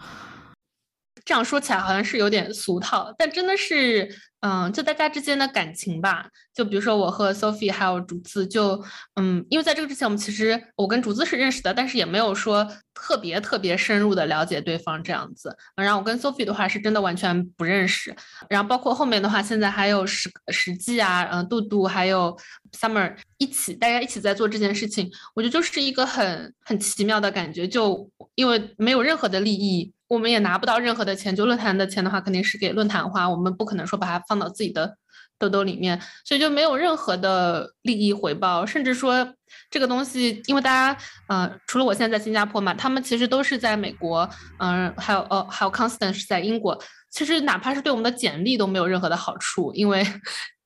[1.24, 4.10] 这样说起来好像是有点俗套，但真的是。
[4.42, 8.84] 嗯，就大家之间的感情吧，就比如说我和 Sophie 还有竹子，就
[9.16, 15.58] 嗯，因为在这个之前，我们其实我跟竹子是认识的，但是也没有说特别特别深入的了解对方这样子。
[15.76, 18.16] 然后我跟 Sophie 的话是真的完全不认识。
[18.48, 22.38] 然后包括后面的话，现在还有实实际啊，嗯，杜杜还有
[22.80, 29.92] Summer 一起，大家一起在做这件事情，我觉得就是一个很很奇妙的感觉，就因为没有任何的利益。
[30.08, 34.98] 我们也拿不到任何的钱，就论坛的钱的话，肯定是给论坛花，我们不可能说把它放到自己的
[35.38, 39.34] 兜兜里面，所以就没有任何的利益回报，甚至说
[39.70, 44.28] 这个东西，因为大家，呃，除了我现在在新加坡嘛，他们其实都是在美国，
[44.60, 46.78] 嗯，还有哦，还有 Constant 是在英国，
[47.12, 50.06] 其实哪怕是对我们的简历都没有任何的好处，因为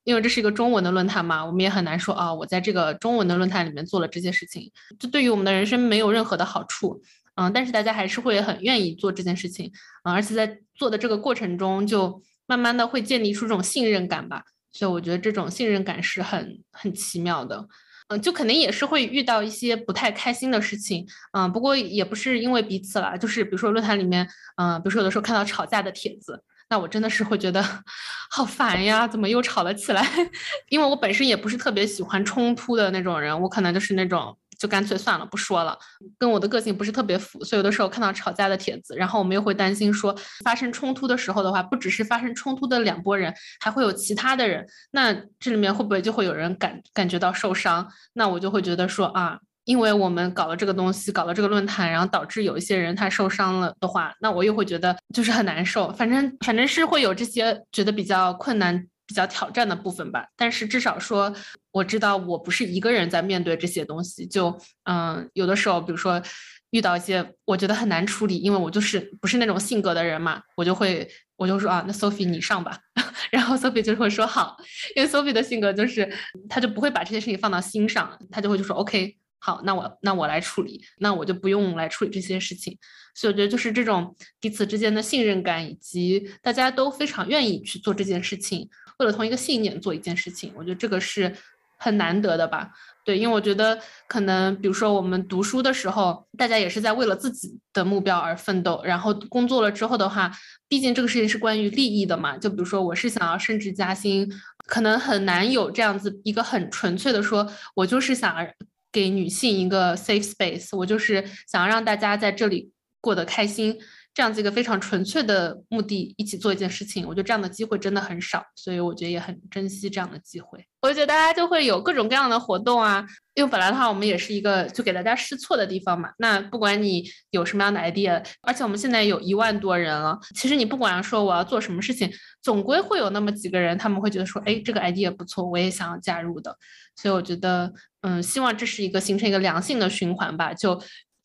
[0.04, 7.02] 因为这是一个中文的论坛嘛，我们也很难说啊，我在这个中文的论坛里面做了这些事情，这对于我们的人生没有任何的好处。
[7.36, 9.72] 嗯，但是大家还是会很愿意做这件事情，
[10.04, 14.44] 嗯，而且在做的这个过程中，就慢慢的会建立出这种信任感吧。
[14.74, 17.68] 所以我觉得这种信任感是很很奇妙的。
[18.10, 24.28] 嗯，就肯定也是会遇到一些不太开心的事情，嗯，不过也不是因为彼此啦，就是比如说论坛里面，
[24.58, 27.64] 嗯，比如说有的时候看到吵架的帖子，那我真的是会觉得
[28.30, 30.06] 好烦呀，怎么又吵了起来？
[30.68, 34.38] 因为我本身也不是特别喜欢冲突的那种人，我可能就是那种。
[34.62, 35.76] 就干脆算了，不说了，
[36.20, 47.88] 跟我的个性不是特别符，所以有的时候看到吵架的帖子，然后我们又会担心说，发生冲突的时候的话，不只是发生冲突的两拨人，还会有其他的人，那这里面会不会就会有人感感觉到受伤？
[48.14, 58.86] 那我就会觉得说啊，因为我们搞了这个东西，搞了这个论坛，然后导致有一些人他受伤了的话，那我又会觉得就是很难受，反正反正是会有这些觉得比较困难。
[59.12, 61.34] 比较挑战的部分吧，但是至少说
[61.72, 64.26] 我知道我不是一个人在面对这些东西。
[64.26, 66.22] 就嗯，有的时候，比如说
[66.70, 71.06] 遇到一些我觉得很难处理，因为我就是不是那种性格的人嘛，我就会
[71.36, 72.80] 我就说啊，那 Sophie 你上吧，
[73.30, 74.56] 然后 Sophie 就会说好，
[74.96, 76.10] 因为 Sophie 的性格就是
[76.48, 79.18] 他就不会把这些事情放到心上，他就会就说 OK。
[79.44, 82.78] 好，那我那我来处理，那我就不用来处理这些事情。
[83.16, 88.70] 所以我觉得就是这种彼此之间的信任感，以及大家都非常愿意去做这件事情，
[89.02, 91.36] 为了同一个信念做一件事情，我觉得这个是
[91.78, 92.70] 很难得的吧？
[93.04, 93.78] 对，因为我觉得
[94.08, 100.32] 可能比如说我们读书的时候，大家也是在为了自己的目标而奋斗，然后工作了之后的话，
[100.68, 102.38] 毕竟这个事情是关于利益的嘛。
[102.38, 104.32] 就比如说我是想要升职加薪，
[104.68, 108.48] 可能很难有这样子一个很纯粹的说，我就是想。
[108.94, 113.80] 给女性一个 safe space，我就是想要让大家在这里过得开心，
[114.14, 117.08] 这样子一个非常纯粹的目的，一起做一件事情。
[117.08, 120.66] 我觉得这样的机会真的很少，所以我觉得也很珍惜这样的机会。
[120.82, 123.06] 我觉得大家就会有各种各样的活动啊，
[123.36, 126.10] 因为本来的话我们也是一个就给大家试错的地方嘛。
[126.18, 136.58] 那不管你有什么样的 idea，而且我们现在有一万多人了，其实你不管说我要做什么事情，总归会有那么几个人，他们会觉得说，哎，这个 idea 不错，我也想要加入的。
[136.96, 137.72] 所以我觉得。
[138.04, 140.52] 嗯，希望这是一个形成一个良性的循环吧。
[140.56, 140.82] 就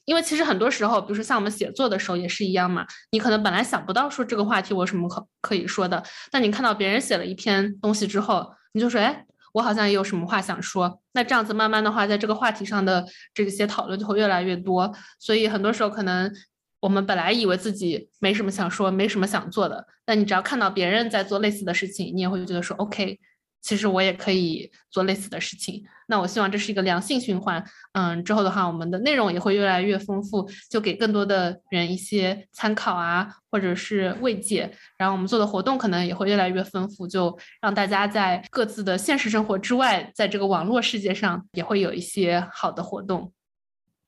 [0.07, 2.87] 因为其实很多时候，比如说像我们写作的时候也是一样嘛。
[3.11, 11.01] 你可能本来想不到说这个话题我什么可可以说的，但你看到别人写了一篇东西之后，你就说，哎，我好像也有什么话想说。
[11.13, 13.05] 那这样子慢慢的话，在这个话题上的
[13.35, 14.91] 这些讨论就会越来越多。
[15.19, 16.33] 所以很多时候可能
[16.81, 23.19] 我们本来以为自己没什么想说，没什么想做的，但你只要看到别人在做类似的事情，你也会觉得说，OK。
[23.61, 27.65] 其实我也可以做类似的事情，那我希望这是一个良性循环。
[27.95, 34.71] 嗯，之后的话，我们的内容也会越来越丰富，就给更多的人一些参考啊，或者是慰藉。
[34.97, 43.33] 然后我们做的活动可能也会越来越丰富，就让大家在各自的现实生活之外，在这个网络世界上也会有一些好的活动。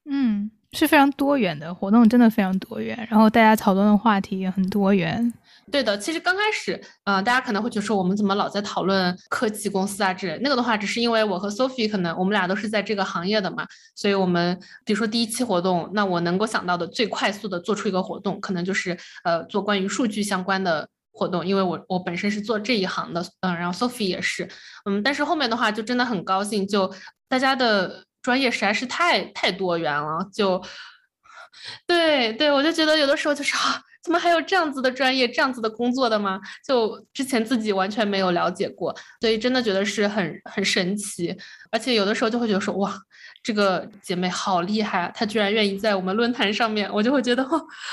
[0.08, 2.96] 嗯，是非常多元的活动，真的非常多元。
[3.10, 5.32] 然后大家讨论的话题也很多元。
[5.70, 10.38] 对的，其实刚开始，嗯，大家可能会觉得说我们怎么老在讨论科技公司啊之类。
[10.42, 20.88] 那个的话，只是因为我和 Sophie 可能我们俩都是在这个行业的嘛，所以我们比如说第一期活动，那我能够想到的最快速的做出一个活动，可能就是呃做关于数据相关的。
[21.10, 24.48] 活动，因为我我本身是做这一行的，嗯，然后 Sophie 也是，
[24.88, 26.88] 嗯，但是后面的话就真的很高兴，就
[27.28, 30.62] 大家的专业实在是太太多元了，就
[31.86, 33.82] 对对，我就觉得有的时候就是啊。
[34.00, 36.40] 怎么还有这样子的专业、这样子的工作的吗？
[36.66, 41.36] 就之前自己完全没有了解过，所以真的觉得是很很神奇。
[41.70, 42.96] 而且有的时候就会觉得说，哇，
[43.48, 47.42] 这个姐妹好厉害啊，她居然愿意在我们论坛上面，我就会觉得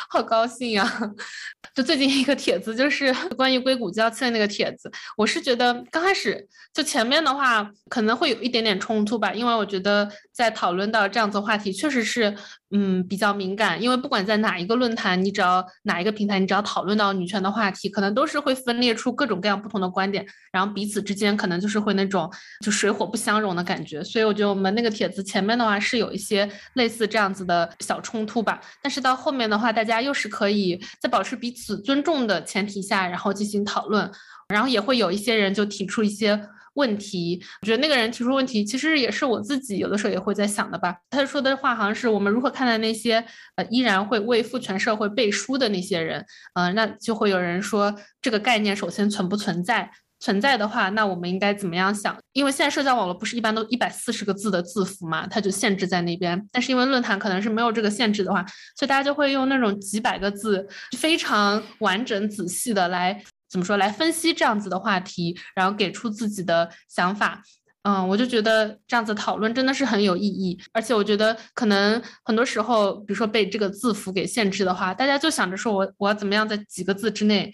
[0.09, 0.85] 好高兴呀。
[1.73, 12.35] 就最近一个帖子，就是 关于硅谷交期的那个帖子，我是觉得刚开始就前面的话可能会有一点点冲突吧，因为我觉得在讨论到这样子话题，确实是
[12.71, 22.29] 嗯比较敏感，因为不管在哪一个论坛，你只要哪一个平台，你只要讨论到女权的话题，可能都是会分裂出各种各样不同的观点，然后彼此之间可能就是会那种
[22.63, 24.03] 就水火不相容的感觉。
[24.03, 34.11] 所以我觉得我们那个帖子前面的话是有一些类似这样子的小冲突吧，但是到后面的话，大家又是可以在保持彼此尊重的前提下，然后进行讨论，
[34.49, 37.41] 然后也会有一些人就提出一些问题。
[37.61, 40.97] 我觉得那个人提出问题，其实也是我自己有的时候也会在想的吧。
[41.09, 43.23] 他说的话好像是我们如何看待那些
[43.55, 46.25] 呃依然会为父权社会背书的那些人，
[46.55, 49.89] 嗯，那就会有人说这个概念首先存不存在？
[50.19, 52.17] 存在的话，那我们应该怎么样想？
[52.31, 56.41] 因为现在社交网络不是一般都一百四十个字的字符嘛，它就限制在那边。
[56.51, 58.43] 但是因为论坛可能是没有这个限制的话，
[58.77, 67.43] 所以大家就会用那种几百个字，非常完整仔细的来怎么说来分析这样子的话题，然后给出自己的想法。
[67.83, 70.59] 嗯，我就觉得这样子讨论真的是很有意义。
[70.71, 77.53] 而且我觉得可能很多时候，比如说被这个字符给限制的话，大家就想着说我我要怎么样在几个字之内。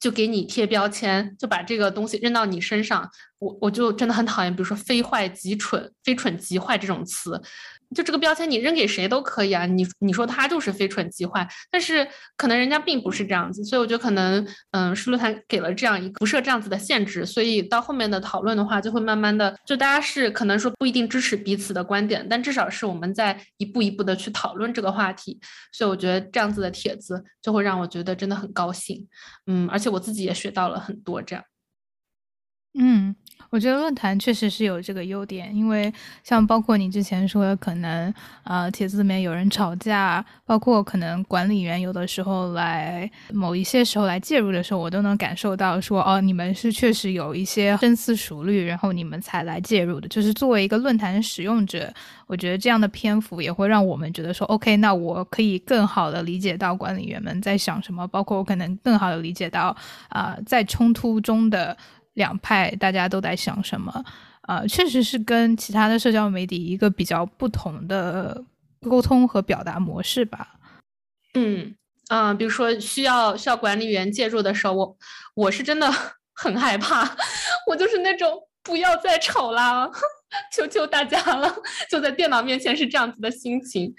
[0.00, 7.40] 就给你贴标签，就把这个东西扔到你身上，我我就真的很讨厌，比如说“非坏即蠢”“非蠢即坏”这种词。
[7.94, 9.64] 就这个标签，你扔给谁都可以啊。
[9.64, 25.40] 你你说他就是非蠢即坏，但是可能人家并不是这样子，所以我觉得可能，嗯，是论坛给了这样一个不设这样子的限制，所以到后面的讨论的话，就会慢慢的，就大家是可能说不一定支持彼此的观点，但至少是我们在一步一步的去讨论这个话题。
[25.72, 29.08] 所以我觉得这样子的帖子就会让我觉得真的很高兴，
[29.46, 31.44] 嗯，而且我自己也学到了很多这样，
[32.78, 33.16] 嗯。
[33.50, 35.92] 我觉得论坛确实是有这个优点，因为
[36.22, 38.12] 像包括你之前说的，可能
[38.44, 50.06] 呃帖子里面有人吵架，包括可能管理员有的时候来某一些时候来介入的时候，我都能感受到说哦，你们是确实有一些深思熟虑，然后你们才来介入的。
[50.08, 51.92] 就是作为一个论坛使用者，
[52.26, 59.74] 我觉得这样的篇幅也会让我们觉得说，OK，那我可以更好的理解到管理员们在想什么，包括我可能更好的理解到
[60.10, 61.74] 啊在冲突中的。
[62.18, 64.04] 两派大家都在想什么？
[64.42, 68.42] 啊，确实是跟其他的社交媒体一个比较不同的
[68.82, 70.56] 沟通和表达模式吧。
[71.34, 71.74] 嗯
[72.08, 74.96] 嗯，比如说需要需要管理员介入的时候，我
[75.34, 75.90] 我是真的
[76.34, 77.14] 很害怕，
[77.66, 79.86] 我就是那种不要再吵啦，
[80.56, 81.54] 求求大家了，
[81.90, 83.94] 就在电脑面前是这样子的心情，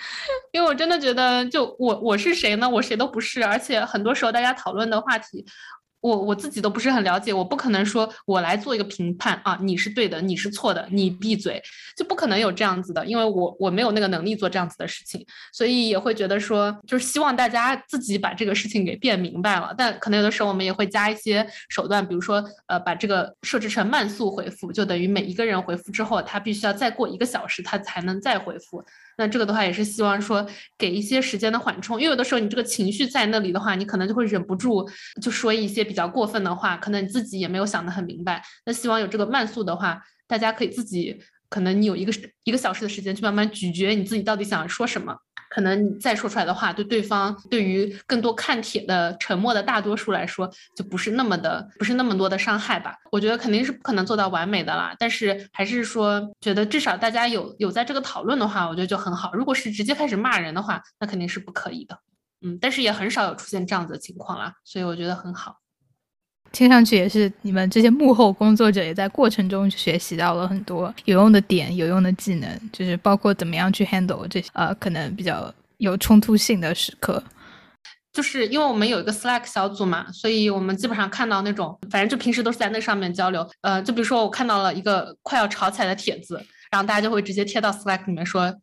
[0.51, 2.67] 因为我真的觉得，就我我是谁呢？
[2.67, 5.45] 我谁都不是，而且很多时候大家讨论的话题。
[6.01, 11.61] 我我自己都不是很了解，我不可能说我来做一个评判啊，你是对的，你是错的，你闭嘴，
[11.97, 19.73] 就不可能有这样子的，因为我我没有那个能力做这样子的事情，所以也会觉得说，就是希望大家自己把这个事情给变明白了。
[19.77, 28.83] 但可能有的时候我们也会加一些手段，比如说呃，把这个设置成慢速回复，就等于每一个人回复之后，他必须要再过一个小时，他才能再回复。
[29.19, 30.47] 那这个的话也是希望说
[30.77, 34.89] 给一些时间的缓冲，因为有的时候你这个情绪在那里的话，你可能就会忍不住
[35.21, 38.41] 就说一些比较过分的话，可能你自己也没有想得很明白。
[38.65, 42.13] 那希望有这个慢速的话，大家可以自己，可能你有一个
[42.45, 45.17] 一个小时的时间去慢慢咀嚼你自己到底想说什么。
[45.49, 52.95] 可能你再说出来的话，对对方，对于更多看帖的沉默的大多数来说，就不是那么的，不是那么多的伤害吧？
[53.11, 59.31] 我觉得肯定是不可能做到完美的啦，但是还是说，觉得至少大家有有在这个讨论的话，我觉得就很好。
[59.33, 61.99] 如果是直接开始骂人的话，那肯定是不可以的。
[62.41, 65.57] 嗯，但是也很少有出现这样子的情况啦，所以我觉得很好。
[66.51, 77.23] 听上去也是你们这些幕后工作者也在过程中学习到了很多有用的点、有用的技能，就是包括怎么样去 handle 这些呃可能比较有冲突性的时刻。
[78.11, 83.47] 就是因为我们有一个 Slack 小组嘛，所以我们基本上看到那种，反正就平时都是在那上面交流。
[83.61, 88.53] 呃，就比如说我看到了一个快要吵起来的帖子，然后大家就会直接贴到 Slack 里面说。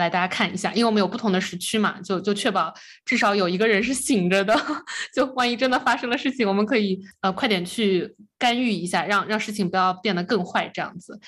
[0.00, 2.72] 来，大家看一下，因为我们有不同的时区嘛，就就确保
[3.04, 4.54] 至少有一个人是醒着的，
[5.14, 11.18] 就万一真的发生了事情，我们可以呃快点去干预一下，让让事情不要变得更坏这样子。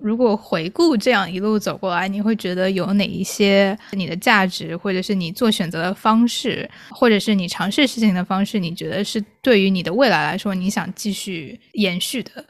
[0.00, 12.44] 如果回顾这样一路走过来，你会觉得有哪一些你的价值，或者是你做选择的方式，或者是你尝试事情的方式，你觉得是对于你的未来来说，你想继续延续的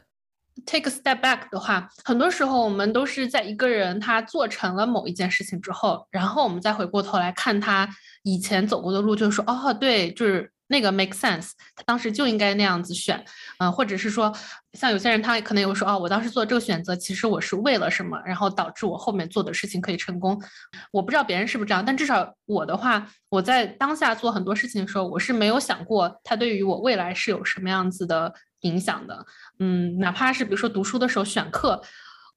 [0.65, 7.87] ？Take a step back 的话，很多时候我们都是在一个人他做成了某一件事情之后，然后我们再回过头来看他
[8.23, 10.49] 以前走过的路，就是说，哦，对，就是。
[10.67, 13.23] 那个 make sense，他当时就应该那样子选，
[13.59, 14.33] 嗯，或者是说，
[14.71, 20.41] 像有些人他可能有说，哦，我当时做这个选择，其实我是为了什么，然后导致我后面做的事情可以成功。
[20.89, 28.33] 我不知道别人是不是这样，但至少我的话，我在当下做很多事情的时候，我是没有想过他对于我未来是有什么样子的
[28.63, 29.25] 影响的。
[29.59, 31.81] 嗯，哪怕是比如说读书的时候选课，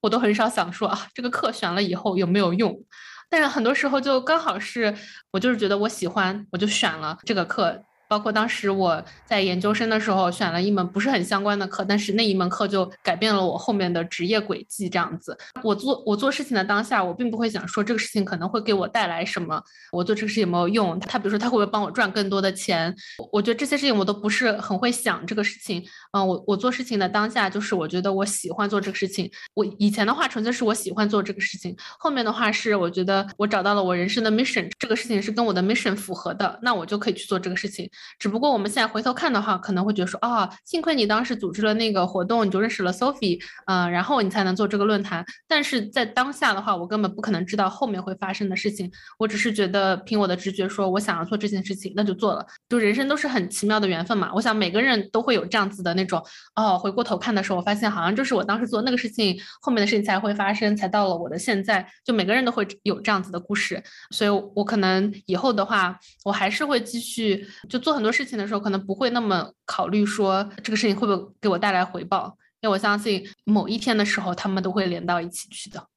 [0.01, 2.73] 我都很少想说啊，这个课选了以后有没有用。
[3.29, 4.95] 但是很多时候就刚好是
[5.31, 7.83] 我就是觉得我喜欢，我就选了这个课。
[8.07, 14.87] 包括当时我在研究生的时候选了一门不是很相关的课，但是那一门课就改变了我后面的职业轨迹。
[14.89, 20.99] 这样子，我做我做事情的当下，我并不会想说这个事情可能会给我带来什么，我做这个事情有没有用？
[21.01, 22.95] 他比如说他会不会帮我赚更多的钱？
[23.31, 25.85] 我觉得这些事情我都不是很会想这个事情。
[26.13, 29.29] 嗯，我我做事情的当下就是我觉得我喜欢做这个事情。
[29.53, 37.89] 我以前的话纯粹是我喜欢做这个事情，后面的话是我觉得我找到了我人生的 mission，这个事情是跟我的 mission 符合的，那我就可以去做这个事情。
[38.19, 45.25] 只不过我们现在回头看的话，可能会觉得说啊，幸亏你当时组织了那个活动，你就认识了 Sophie，嗯，然后你才能做这个论坛。
[45.47, 48.91] 但是在当下的话，我根本不可能知道后面会发生的事情。
[49.17, 52.45] 我只是觉得凭我的直觉说，我想要做这件事情，那就做了。
[52.69, 54.31] 就人生都是很奇妙的缘分嘛。
[54.33, 56.23] 我想每个人都会有这样子的那种，
[56.55, 61.87] 哦，回过头看的时候，我发现好像就是我当时做那个事情，后面的事情才会发生，才到了我的现在。
[62.03, 63.81] 就每个人都会有这样子的故事，
[64.11, 68.37] 所以我可能以后的话，我还是会继续就做很多事情。
[68.37, 75.87] 的时候可能不会那么考虑说这个事情会不会给我带来回报，因为我相信某一天的时候他们都会连到一起去的。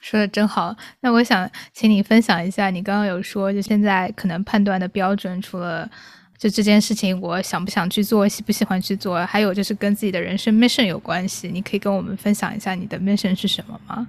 [0.00, 5.88] 说的真好，那我想请你分享一下，你刚刚有说就现在可能判断的标准，除了
[6.36, 11.48] 就这件事情我想不想去做，喜不喜欢去做，还有就是跟自己的人生 mission 有关系。
[11.48, 14.08] 你可以跟我们分享一下你的 mission 是什么吗？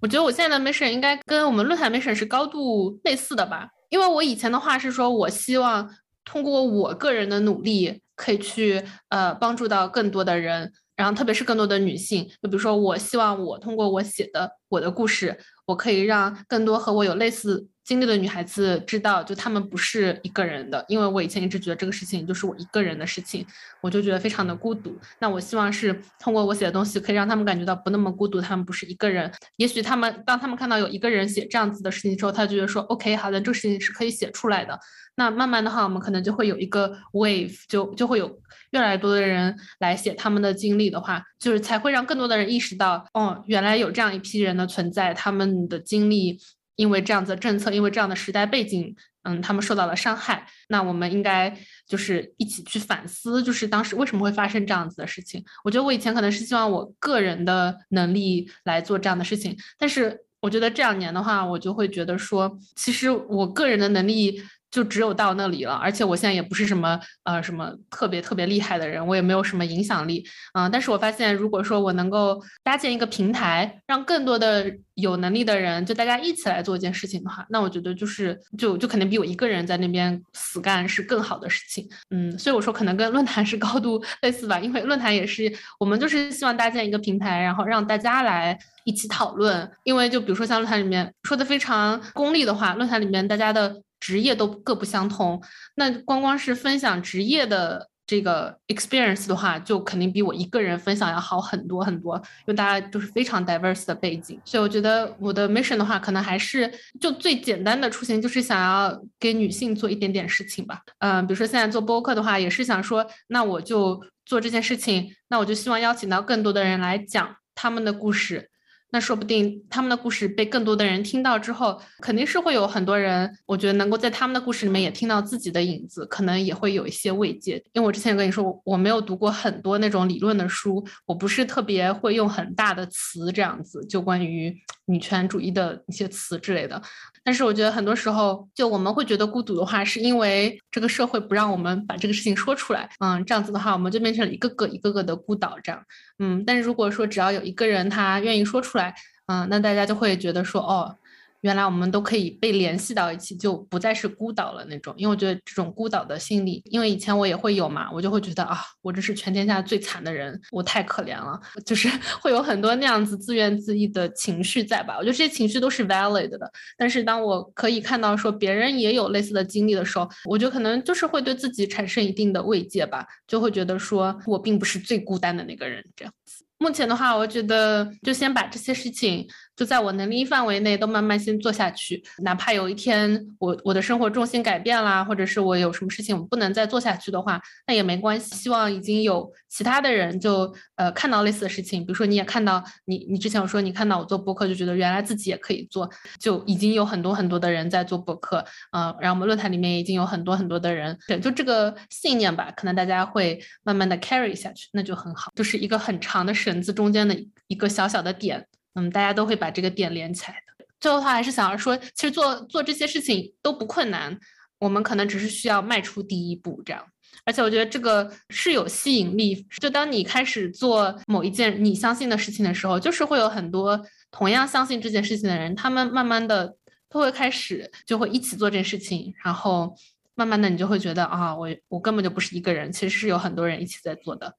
[0.00, 3.68] 我觉得我现在的 mission 应该跟我们论坛 mission 是高度类似的吧。
[3.88, 5.88] 因为我以前的话是说，我希望
[6.24, 12.28] 通过我个人的努力，可以去呃帮助到更多的人，然后特别是更多的女性。
[12.42, 15.38] 就比如说，我希望我通过我写的我的故事，
[15.68, 17.68] 我可以让更多和我有类似。
[17.84, 23.46] 经历的女孩子知道，就她们不是一个人的，因为我以前一直觉得这个事情就是我一个人的事情，
[23.80, 24.94] 我就觉得非常的孤独。
[25.18, 29.32] 那我希望是通过我写的东西，可以让他们感觉到不那么孤独，他们不是一个人。
[29.56, 34.78] 也许他们当他们看到有一个人写这样子的事情之后，他就觉得说，OK，好的，这个事情是可以写出来的。
[35.18, 38.40] 那慢慢的话，我们可能就会有一个 wave，就就会有
[38.70, 46.40] 越来越多的人来写他们的经历的话，就是才会让更多的人意识到，哦，原来有这样一批人的存在，他们的经历。
[46.78, 48.94] 因为这样子的政策，因为这样的时代背景，
[49.24, 50.46] 嗯，他们受到了伤害。
[50.68, 51.52] 那我们应该
[51.88, 55.44] 就是一起去反思，就是当时为什么会发生这样子的事情。
[55.64, 64.40] 我觉得我以前可能是希望我个人的能力来做这样的事情，但是我觉得这两年的话，我就会觉得说，其实我个人的能力。
[64.70, 85.50] 就只有到那里了，而且我现在也不是什么呃什么特别特别厉害的人，我也没有什么影响力，嗯，但是我发现如果说我能够搭建一个平台，让更多的有能力的人就大家一起来做一件事情的话，那我觉得就是就就肯定比我一个人在那边死干是更好的事情，嗯，所以我说可能跟论坛是高度类似吧，因为论坛也是
[85.80, 93.82] 我们就是希望搭建一个平台，然后让大家来一起讨论，因为就比如说像论坛里面说的非常功利的话，论坛里面大家的。
[94.00, 95.42] 职业都各不相同，
[95.74, 110.80] 那光光是分享职业的这个 experience 的话，就肯定比我一个人分享要好很多很多，因为大家都是非常 diverse 的背景，所以我觉得我的 mission 的话，可能还是就最简单的出行，就是想要给女性做一点点事情吧。
[111.00, 118.50] 嗯，比如说现在做播客的话，也是想说，那我就做这件事情，那我就希望邀请到更多的人来讲他们的故事。
[118.90, 127.62] 那说不定他们的故事被更多的人听到之后，肯定是会有很多人，我觉得能够在他们的故事里面也听到自己的影子，可能也会有一些慰藉。
[127.72, 134.56] 因为我之前跟你说，我没有读过很多那种理论的书，我不是特别会用很大的词这样子，就关于
[134.88, 136.80] 女权主义的一些词之类的。
[137.22, 142.88] 但是我觉得很多时候，就我们会觉得孤独的话，是因为这个社会不让我们把这个事情说出来。
[143.00, 145.80] 嗯，这样子的话，我们就变成了一个个一个个的孤岛这样。
[146.18, 148.94] 嗯，但是如果说只要有一个人他愿意说出来，
[149.26, 150.96] 嗯，那大家就会觉得说，哦，
[151.42, 154.92] 原来我们都可以被联系到一起，就不再是孤岛了那种。
[154.96, 161.88] 因为我觉得这种孤岛的心理，因为以前我也会有嘛，我就会觉得啊，我这是全天下最惨的人，我太可怜了，就是
[162.20, 164.96] 会有很多那样子自怨自艾的情绪在吧。
[164.98, 176.44] 我觉得这些情绪都是 valid 的，但是当我可以看到说别人也有类似的经历的时候，我就可能就是会对自己产生一定的慰藉吧，就会觉得说我并不是最孤单的那个人这样子。
[176.60, 179.28] 目前的话，我觉得就先把这些事情。
[179.58, 182.00] 就在我能力范围内，都慢慢先做下去。
[182.18, 188.36] 哪怕有一天我我的生活重心改变啦，或者是我有什么事情我不能再做下去的话，那也没关系。
[188.36, 195.90] 希望已经有其他的人就呃看到类似的事情，比如说你也看到你你之前我说你看到我做播客就觉得原来自己也可以做，
[196.20, 207.16] 就已经有很多很多的人在做播客，呃，然后我们论坛里面已经有很多很多的人，对，就这个信念吧，可能大家会慢慢的 carry 下去，那就很好，就是一个很长的绳子中间的
[207.48, 208.46] 一个小小的点。
[208.74, 210.64] 嗯，大家都会把这个点连起来的。
[210.80, 214.16] 最后的话，还是想要说，其实做做这些事情都不困难，
[214.58, 216.84] 我们可能只是需要迈出第一步这样。
[217.24, 223.78] 而且我觉得这个是有吸引力，就当你开始做某一件你相信的事情的时候，就是会有很多
[224.10, 226.54] 同样相信这件事情的人，他们慢慢的
[226.88, 229.74] 都会开始就会一起做这件事情，然后
[230.14, 234.34] 慢慢的你就会觉得啊，我我根本就不是一个人，其实是有很多人一起在做的。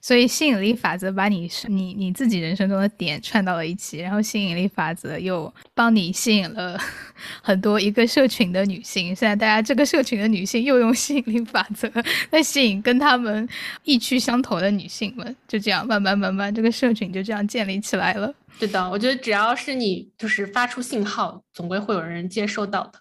[0.00, 6.78] 所以吸引力法则把你你你自己人生中的点串到了一起，然后吸引力法则又帮你吸引了
[7.42, 9.14] 很多一个社群的女性。
[9.14, 11.90] 现在大家这个社群的女性又用吸引力法则
[12.30, 13.48] 在吸引跟他们
[13.84, 18.32] 意趣相投的女性们，就这样慢慢慢慢这个社群就这样建立起来了。
[18.58, 23.00] 对的，我觉得只要是你就是发出信号，总归会有人接收到的。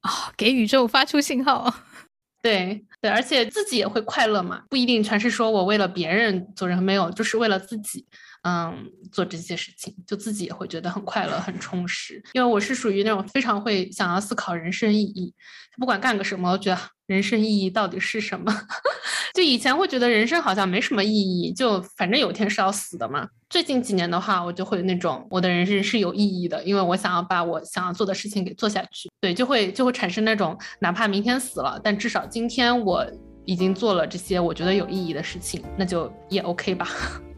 [0.00, 1.72] 啊，给宇宙发出信号。
[2.42, 8.04] 对对，而且自己也会快乐嘛，不一定全是说我为了别人做人，没有，就是为了自己，
[8.42, 12.22] 嗯，做这些事情，就自己也会觉得很快乐、很充实。
[12.32, 15.34] 因为我是属于那种非常会想要思考人生意义，
[15.78, 18.52] 不管干个什么，我觉得人生意义到底是什么？
[19.34, 23.28] 就以前会觉得人生好像没什么意义，就反正有一天是要死的嘛。
[23.48, 29.10] 最近几年的话，我就会那种我的人生是有意义的，因为我想要把我想要做的事情给做下去。
[29.20, 33.06] 对，就会就会产生那种哪怕明天死了，但至少今天我
[33.44, 36.88] 已经做了这些我觉得有意义的事情，那就也 OK 吧。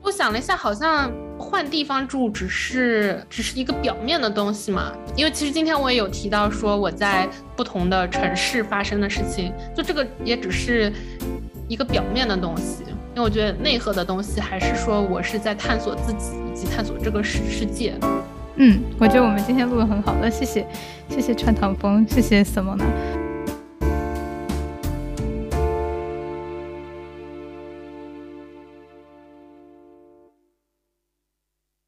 [0.03, 10.92] 我想了一下，好像换地方住只是只是一个表面的东西嘛，因为其实今天我也有提到说我在不同的城市发生的事情，就这个也只是。
[11.68, 12.82] 一个表面的东西，
[13.14, 17.94] 因为我觉得内核的东西还是说我是在探索自己以及探索这个世世界。
[18.57, 20.66] 嗯，我觉得我们今天录的很好的，谢谢，
[21.09, 22.84] 谢谢川唐风，谢谢什么呢？